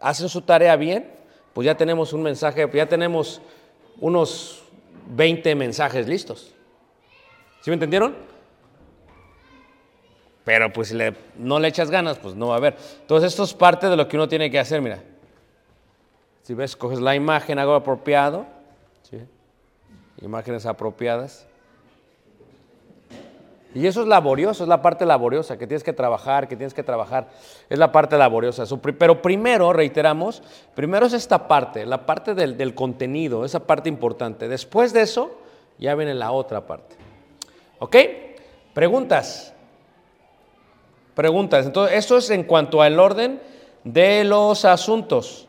hacen 0.00 0.28
su 0.28 0.42
tarea 0.42 0.76
bien, 0.76 1.10
pues 1.52 1.64
ya 1.66 1.76
tenemos 1.76 2.12
un 2.12 2.22
mensaje, 2.22 2.68
ya 2.72 2.86
tenemos 2.88 3.40
unos 4.00 4.62
20 5.14 5.54
mensajes 5.54 6.08
listos. 6.08 6.52
¿Sí 7.60 7.70
me 7.70 7.74
entendieron? 7.74 8.16
Pero 10.44 10.72
pues 10.72 10.88
si 10.88 10.94
le- 10.94 11.14
no 11.36 11.60
le 11.60 11.68
echas 11.68 11.90
ganas, 11.90 12.18
pues 12.18 12.34
no 12.34 12.48
va 12.48 12.54
a 12.54 12.56
haber. 12.56 12.76
Entonces 13.02 13.30
esto 13.32 13.44
es 13.44 13.54
parte 13.54 13.88
de 13.88 13.96
lo 13.96 14.08
que 14.08 14.16
uno 14.16 14.28
tiene 14.28 14.50
que 14.50 14.58
hacer, 14.58 14.80
mira. 14.80 15.00
Si 16.42 16.54
ves, 16.54 16.74
coges 16.74 17.00
la 17.00 17.14
imagen, 17.14 17.58
algo 17.60 17.74
apropiado. 17.74 18.46
Imágenes 20.20 20.66
apropiadas. 20.66 21.46
Y 23.74 23.86
eso 23.86 24.02
es 24.02 24.08
laborioso, 24.08 24.64
es 24.64 24.68
la 24.68 24.82
parte 24.82 25.06
laboriosa, 25.06 25.56
que 25.56 25.66
tienes 25.66 25.82
que 25.82 25.92
trabajar, 25.92 26.46
que 26.46 26.56
tienes 26.56 26.74
que 26.74 26.82
trabajar. 26.82 27.28
Es 27.70 27.78
la 27.78 27.90
parte 27.90 28.18
laboriosa. 28.18 28.64
Pero 28.98 29.22
primero, 29.22 29.72
reiteramos, 29.72 30.42
primero 30.74 31.06
es 31.06 31.14
esta 31.14 31.48
parte, 31.48 31.86
la 31.86 32.04
parte 32.04 32.34
del, 32.34 32.56
del 32.56 32.74
contenido, 32.74 33.44
esa 33.44 33.60
parte 33.60 33.88
importante. 33.88 34.48
Después 34.48 34.92
de 34.92 35.02
eso, 35.02 35.38
ya 35.78 35.94
viene 35.94 36.14
la 36.14 36.32
otra 36.32 36.66
parte. 36.66 36.96
¿Ok? 37.78 37.96
Preguntas. 38.74 39.54
Preguntas. 41.14 41.66
Entonces, 41.66 41.96
eso 41.96 42.18
es 42.18 42.30
en 42.30 42.44
cuanto 42.44 42.82
al 42.82 42.98
orden 42.98 43.40
de 43.84 44.24
los 44.24 44.64
asuntos. 44.64 45.48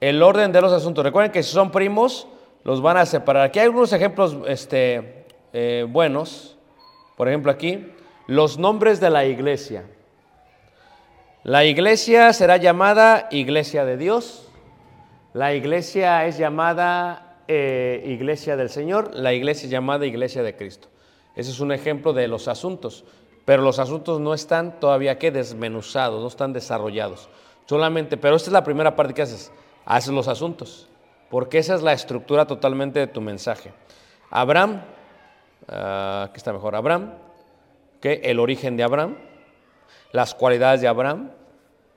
El 0.00 0.22
orden 0.22 0.52
de 0.52 0.60
los 0.60 0.72
asuntos. 0.72 1.04
Recuerden 1.04 1.32
que 1.32 1.42
si 1.42 1.52
son 1.52 1.70
primos, 1.70 2.28
los 2.64 2.80
van 2.80 2.98
a 2.98 3.06
separar. 3.06 3.44
Aquí 3.44 3.58
hay 3.58 3.66
algunos 3.66 3.92
ejemplos 3.92 4.36
este, 4.46 5.24
eh, 5.52 5.86
buenos. 5.88 6.57
Por 7.18 7.26
ejemplo, 7.26 7.50
aquí, 7.50 7.84
los 8.28 8.58
nombres 8.58 9.00
de 9.00 9.10
la 9.10 9.26
iglesia. 9.26 9.84
La 11.42 11.64
iglesia 11.64 12.32
será 12.32 12.58
llamada 12.58 13.26
iglesia 13.32 13.84
de 13.84 13.96
Dios. 13.96 14.48
La 15.32 15.52
iglesia 15.52 16.26
es 16.26 16.38
llamada 16.38 17.42
eh, 17.48 18.04
iglesia 18.06 18.56
del 18.56 18.70
Señor. 18.70 19.16
La 19.16 19.32
iglesia 19.32 19.64
es 19.64 19.70
llamada 19.72 20.06
iglesia 20.06 20.44
de 20.44 20.54
Cristo. 20.54 20.86
Ese 21.34 21.50
es 21.50 21.58
un 21.58 21.72
ejemplo 21.72 22.12
de 22.12 22.28
los 22.28 22.46
asuntos. 22.46 23.04
Pero 23.44 23.64
los 23.64 23.80
asuntos 23.80 24.20
no 24.20 24.32
están 24.32 24.78
todavía 24.78 25.18
que 25.18 25.32
desmenuzados, 25.32 26.22
no 26.22 26.28
están 26.28 26.52
desarrollados. 26.52 27.28
Solamente, 27.66 28.16
pero 28.16 28.36
esta 28.36 28.50
es 28.50 28.52
la 28.52 28.62
primera 28.62 28.94
parte 28.94 29.12
que 29.12 29.22
haces. 29.22 29.50
Haces 29.86 30.14
los 30.14 30.28
asuntos. 30.28 30.86
Porque 31.30 31.58
esa 31.58 31.74
es 31.74 31.82
la 31.82 31.94
estructura 31.94 32.46
totalmente 32.46 33.00
de 33.00 33.08
tu 33.08 33.20
mensaje. 33.20 33.72
Abraham, 34.30 34.82
ah, 35.68 36.26
aquí 36.28 36.36
está 36.36 36.52
mejor, 36.52 36.74
Abraham, 36.74 37.14
que 38.00 38.20
el 38.24 38.38
origen 38.38 38.76
de 38.76 38.82
Abraham, 38.82 39.16
las 40.12 40.34
cualidades 40.34 40.80
de 40.80 40.88
Abraham, 40.88 41.30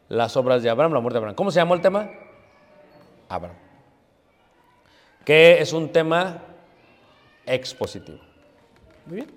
las 0.09 0.35
obras 0.35 0.61
de 0.61 0.69
Abraham, 0.69 0.93
la 0.93 0.99
muerte 0.99 1.15
de 1.15 1.19
Abraham. 1.19 1.35
¿Cómo 1.35 1.51
se 1.51 1.59
llamó 1.59 1.73
el 1.73 1.81
tema? 1.81 2.09
Abraham. 3.29 3.55
Que 5.23 5.61
es 5.61 5.71
un 5.71 5.89
tema 5.89 6.43
expositivo. 7.45 8.19
Muy 9.05 9.15
bien. 9.15 9.31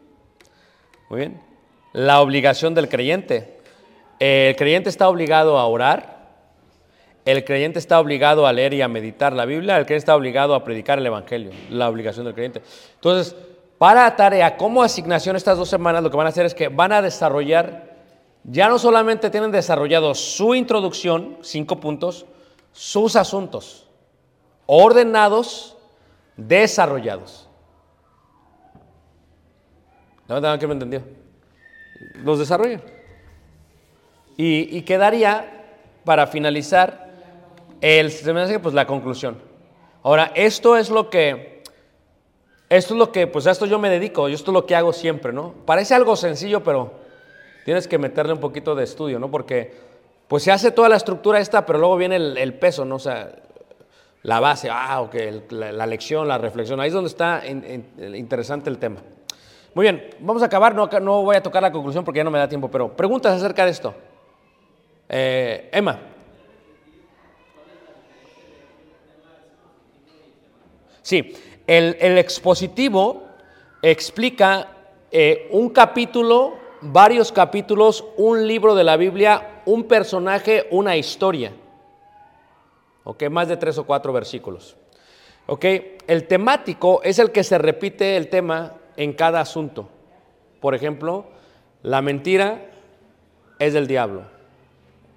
Muy 1.09 1.19
bien. 1.21 1.41
La 1.93 2.21
obligación 2.21 2.75
del 2.75 2.89
creyente. 2.89 3.59
El 4.19 4.57
creyente 4.57 4.89
está 4.89 5.09
obligado 5.09 5.59
a 5.59 5.67
orar. 5.67 6.15
El 7.25 7.45
creyente 7.45 7.79
está 7.79 8.01
obligado 8.01 8.47
a 8.47 8.53
leer 8.53 8.75
y 8.75 8.83
a 8.83 8.89
meditar 8.89 9.33
la 9.33 9.45
Biblia. 9.45 9.79
El 9.79 9.87
creyente 9.87 10.03
está 10.03 10.17
obligado 10.17 10.55
a 10.55 10.65
predicar 10.65 10.99
el 10.99 11.07
Evangelio. 11.07 11.53
La 11.71 11.89
obligación 11.89 12.25
del 12.25 12.35
creyente. 12.35 12.63
Entonces, 12.97 13.37
para 13.85 14.17
tarea, 14.17 14.57
como 14.57 14.83
asignación 14.83 15.37
estas 15.37 15.59
dos 15.59 15.69
semanas, 15.69 16.03
lo 16.03 16.11
que 16.11 16.17
van 16.17 16.25
a 16.25 16.31
hacer 16.31 16.47
es 16.47 16.55
que 16.55 16.69
van 16.69 16.91
a 16.91 17.03
desarrollar, 17.03 17.95
ya 18.43 18.67
no 18.67 18.79
solamente 18.79 19.29
tienen 19.29 19.51
desarrollado 19.51 20.15
su 20.15 20.55
introducción, 20.55 21.37
cinco 21.43 21.81
puntos, 21.81 22.25
sus 22.73 23.15
asuntos, 23.15 23.87
ordenados, 24.65 25.77
desarrollados. 26.35 27.47
¿No 30.29 30.59
que 30.59 30.67
me 30.67 30.73
entendió? 30.73 31.03
Los 32.15 32.39
desarrollan. 32.39 32.81
Y, 34.39 34.79
y 34.79 34.81
quedaría, 34.81 35.67
para 36.07 36.27
finalizar, 36.27 37.11
el 37.83 38.11
pues 38.63 38.75
la 38.75 38.87
conclusión. 38.87 39.37
Ahora, 40.03 40.33
esto 40.35 40.75
es 40.75 40.89
lo 40.89 41.11
que, 41.11 41.54
esto 42.77 42.95
es 42.95 42.99
lo 42.99 43.13
que, 43.13 43.27
pues 43.27 43.47
a 43.47 43.51
esto 43.51 43.67
yo 43.67 43.79
me 43.79 43.91
dedico, 43.91 44.29
yo 44.29 44.35
esto 44.35 44.51
es 44.51 44.55
lo 44.55 44.67
que 44.67 44.75
hago 44.75 44.93
siempre, 44.93 45.33
¿no? 45.33 45.53
Parece 45.65 45.95
algo 45.95 46.17
sencillo, 46.17 46.63
pero 46.63 46.93
tienes 47.65 47.89
que 47.89 47.99
meterle 47.99 48.33
un 48.33 48.41
poquito 48.41 48.75
de 48.75 48.85
estudio, 48.85 49.19
¿no? 49.19 49.31
Porque, 49.31 49.75
pues 50.29 50.43
se 50.43 50.53
hace 50.53 50.71
toda 50.71 50.89
la 50.89 50.97
estructura 50.97 51.39
esta, 51.41 51.65
pero 51.67 51.79
luego 51.79 51.97
viene 51.97 52.17
el, 52.17 52.55
peso, 52.55 52.85
¿no? 52.85 52.97
O 52.97 52.99
sea, 52.99 53.31
la 54.23 54.41
base, 54.41 54.69
ah, 54.71 55.01
ok, 55.03 55.15
la, 55.51 55.73
la 55.73 55.87
lección, 55.87 56.27
la 56.27 56.39
reflexión, 56.39 56.81
ahí 56.81 56.89
es 56.89 56.95
donde 56.95 57.09
está 57.09 57.43
in- 57.47 57.87
in- 57.99 58.15
interesante 58.15 58.71
el 58.71 58.79
tema. 58.79 58.97
Muy 59.75 59.83
bien, 59.85 60.11
vamos 60.21 60.43
a 60.43 60.47
acabar, 60.47 60.75
no, 60.75 60.87
no 60.87 61.23
voy 61.23 61.37
a 61.37 61.43
tocar 61.43 61.63
la 61.63 61.73
conclusión 61.73 62.05
porque 62.05 62.19
ya 62.19 62.25
no 62.25 62.31
me 62.31 62.39
da 62.39 62.49
tiempo, 62.49 62.71
pero 62.71 62.97
preguntas 62.97 63.37
acerca 63.37 63.65
de 63.65 63.71
esto. 63.73 63.95
Eh, 65.09 65.69
Emma. 65.73 65.99
Sí, 71.03 71.35
el, 71.67 72.19
expositivo 72.19 73.25
explica 73.83 74.69
eh, 75.11 75.49
un 75.51 75.71
capítulo, 75.71 76.55
varios 76.81 77.33
capítulos, 77.33 78.05
un 78.17 78.47
libro 78.47 78.75
de 78.75 78.85
la 78.85 78.97
Biblia, 78.97 79.63
un 79.67 79.85
personaje, 79.85 80.67
una 80.71 80.97
historia. 80.97 81.53
¿Ok? 83.05 83.25
Más 83.31 83.49
de 83.49 83.57
tres 83.57 83.79
o 83.79 83.85
cuatro 83.85 84.13
versículos. 84.13 84.77
¿Ok? 85.47 85.65
El 86.07 86.27
temático 86.27 87.01
es 87.03 87.19
el 87.19 87.31
que 87.31 87.45
se 87.45 87.59
repite 87.59 88.17
el 88.17 88.29
tema 88.29 88.75
en 88.97 89.13
cada 89.13 89.41
asunto. 89.41 89.89
Por 90.61 90.75
ejemplo, 90.75 91.27
la 91.83 92.01
mentira 92.03 92.71
es 93.59 93.75
del 93.75 93.87
diablo. 93.87 94.25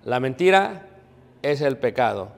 La 0.04 0.20
mentira 0.20 0.88
es 1.42 1.62
el 1.62 1.78
pecado. 1.78 2.30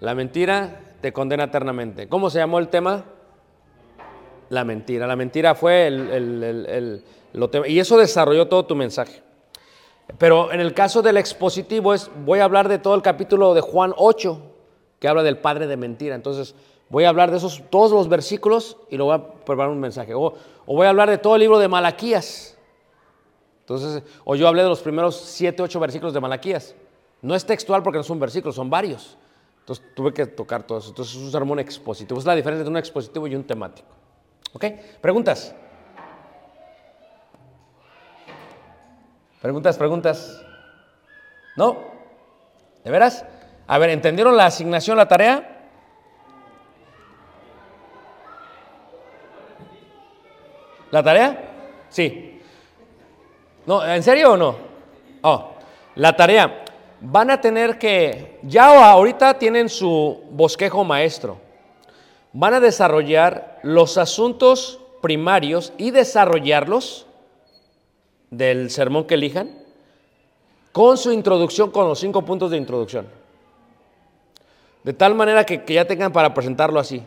La 0.00 0.14
mentira 0.14 0.80
te 1.00 1.12
condena 1.12 1.44
eternamente. 1.44 2.08
¿Cómo 2.08 2.30
se 2.30 2.38
llamó 2.38 2.58
el 2.58 2.68
tema? 2.68 3.04
La 4.54 4.64
mentira. 4.64 5.06
La 5.06 5.16
mentira 5.16 5.54
fue 5.54 5.88
el, 5.88 6.08
el- 6.10 6.66
el- 6.68 7.04
lo 7.32 7.50
y 7.66 7.80
eso 7.80 7.98
desarrolló 7.98 8.46
todo 8.46 8.64
tu 8.64 8.76
mensaje. 8.76 9.20
Pero 10.18 10.52
en 10.52 10.60
el 10.60 10.72
caso 10.74 11.02
del 11.02 11.16
expositivo 11.16 11.92
es, 11.92 12.10
voy 12.24 12.38
a 12.38 12.44
hablar 12.44 12.68
de 12.68 12.78
todo 12.78 12.94
el 12.94 13.02
capítulo 13.02 13.54
de 13.54 13.60
Juan 13.60 13.92
8, 13.96 14.40
que 15.00 15.08
habla 15.08 15.22
del 15.24 15.38
padre 15.38 15.66
de 15.66 15.76
mentira. 15.76 16.14
Entonces, 16.14 16.54
voy 16.90 17.04
a 17.04 17.08
hablar 17.08 17.30
de 17.32 17.38
esos, 17.38 17.62
todos 17.70 17.90
los 17.90 18.08
versículos 18.08 18.76
y 18.90 18.96
lo 18.96 19.06
voy 19.06 19.14
a 19.16 19.26
preparar 19.44 19.70
un 19.72 19.80
mensaje. 19.80 20.14
O, 20.14 20.26
o 20.66 20.76
voy 20.76 20.86
a 20.86 20.90
hablar 20.90 21.10
de 21.10 21.18
todo 21.18 21.34
el 21.34 21.40
libro 21.40 21.58
de 21.58 21.66
Malaquías. 21.66 22.56
Entonces, 23.60 24.02
o 24.24 24.36
yo 24.36 24.46
hablé 24.46 24.62
de 24.62 24.68
los 24.68 24.80
primeros 24.82 25.16
7, 25.16 25.62
8 25.62 25.80
versículos 25.80 26.14
de 26.14 26.20
Malaquías. 26.20 26.74
No 27.22 27.34
es 27.34 27.44
textual 27.44 27.82
porque 27.82 27.96
no 27.98 28.04
son 28.04 28.20
versículos, 28.20 28.54
son 28.54 28.68
varios. 28.70 29.16
Entonces, 29.60 29.84
tuve 29.96 30.12
que 30.12 30.26
tocar 30.26 30.62
todo 30.64 30.78
eso. 30.78 30.90
Entonces, 30.90 31.16
es 31.16 31.20
un 31.22 31.32
sermón 31.32 31.58
expositivo. 31.58 32.20
Es 32.20 32.26
la 32.26 32.36
diferencia 32.36 32.60
entre 32.60 32.70
un 32.70 32.76
expositivo 32.76 33.26
y 33.26 33.34
un 33.34 33.42
temático. 33.44 33.88
¿Ok? 34.54 34.64
¿Preguntas? 35.00 35.54
¿Preguntas, 39.42 39.76
preguntas? 39.76 40.42
¿No? 41.56 41.76
¿De 42.82 42.90
veras? 42.90 43.26
A 43.66 43.78
ver, 43.78 43.90
¿entendieron 43.90 44.36
la 44.36 44.46
asignación, 44.46 44.96
la 44.96 45.08
tarea? 45.08 45.68
¿La 50.90 51.02
tarea? 51.02 51.50
Sí. 51.88 52.40
No, 53.66 53.84
¿en 53.84 54.02
serio 54.02 54.32
o 54.32 54.36
no? 54.36 54.56
Oh, 55.22 55.54
la 55.96 56.14
tarea. 56.14 56.64
Van 57.00 57.30
a 57.30 57.40
tener 57.40 57.76
que, 57.76 58.38
ya 58.42 58.90
ahorita 58.90 59.36
tienen 59.36 59.68
su 59.68 60.22
bosquejo 60.30 60.84
maestro. 60.84 61.43
Van 62.34 62.52
a 62.52 62.60
desarrollar 62.60 63.60
los 63.62 63.96
asuntos 63.96 64.80
primarios 65.00 65.72
y 65.78 65.92
desarrollarlos 65.92 67.06
del 68.30 68.70
sermón 68.70 69.04
que 69.04 69.14
elijan 69.14 69.50
con 70.72 70.98
su 70.98 71.12
introducción, 71.12 71.70
con 71.70 71.86
los 71.86 72.00
cinco 72.00 72.22
puntos 72.22 72.50
de 72.50 72.56
introducción. 72.56 73.06
De 74.82 74.92
tal 74.92 75.14
manera 75.14 75.46
que, 75.46 75.62
que 75.62 75.74
ya 75.74 75.86
tengan 75.86 76.12
para 76.12 76.34
presentarlo 76.34 76.80
así. 76.80 77.02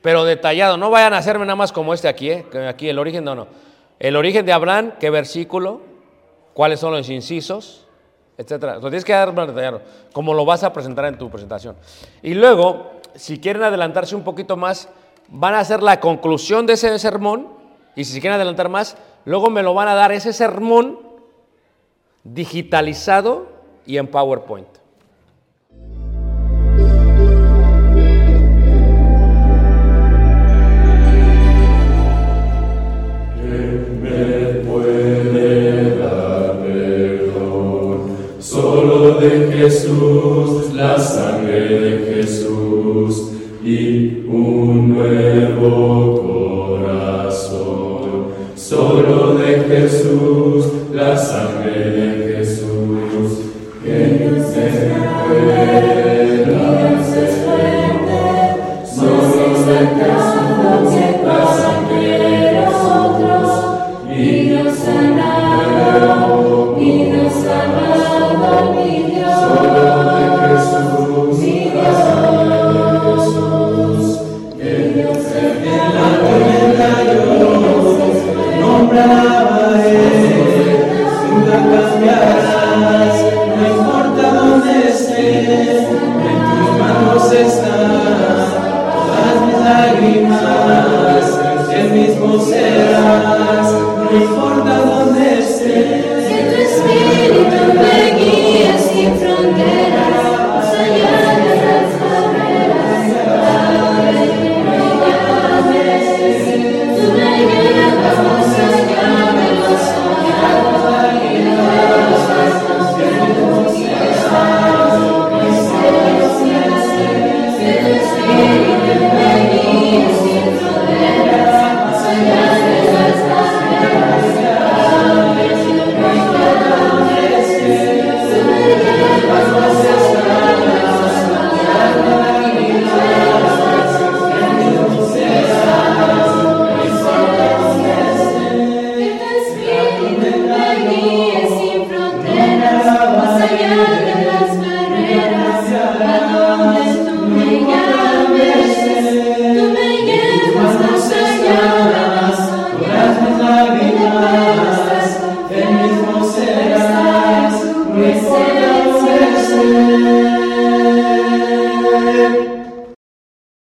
Pero 0.00 0.24
detallado, 0.24 0.78
no 0.78 0.90
vayan 0.90 1.12
a 1.12 1.18
hacerme 1.18 1.44
nada 1.44 1.56
más 1.56 1.70
como 1.70 1.92
este 1.92 2.08
aquí, 2.08 2.30
¿eh? 2.30 2.46
aquí 2.66 2.88
el 2.88 2.98
origen, 2.98 3.22
no, 3.24 3.34
no. 3.34 3.46
El 4.00 4.16
origen 4.16 4.44
de 4.46 4.52
Abraham, 4.52 4.94
qué 4.98 5.10
versículo, 5.10 5.82
cuáles 6.54 6.80
son 6.80 6.92
los 6.92 7.08
incisos, 7.10 7.86
etcétera. 8.38 8.76
Lo 8.76 8.80
tienes 8.82 9.04
que 9.04 9.12
dar 9.12 9.32
detallado, 9.32 9.82
como 10.12 10.32
lo 10.32 10.44
vas 10.44 10.64
a 10.64 10.72
presentar 10.72 11.04
en 11.04 11.18
tu 11.18 11.30
presentación. 11.30 11.76
Y 12.22 12.34
luego, 12.34 13.01
si 13.14 13.38
quieren 13.38 13.62
adelantarse 13.62 14.16
un 14.16 14.24
poquito 14.24 14.56
más, 14.56 14.88
van 15.28 15.54
a 15.54 15.60
hacer 15.60 15.82
la 15.82 16.00
conclusión 16.00 16.66
de 16.66 16.74
ese 16.74 16.98
sermón, 16.98 17.48
y 17.94 18.04
si 18.04 18.20
quieren 18.20 18.36
adelantar 18.36 18.68
más, 18.68 18.96
luego 19.24 19.50
me 19.50 19.62
lo 19.62 19.74
van 19.74 19.88
a 19.88 19.94
dar 19.94 20.12
ese 20.12 20.32
sermón 20.32 20.98
digitalizado 22.24 23.48
y 23.86 23.98
en 23.98 24.06
PowerPoint. 24.06 24.68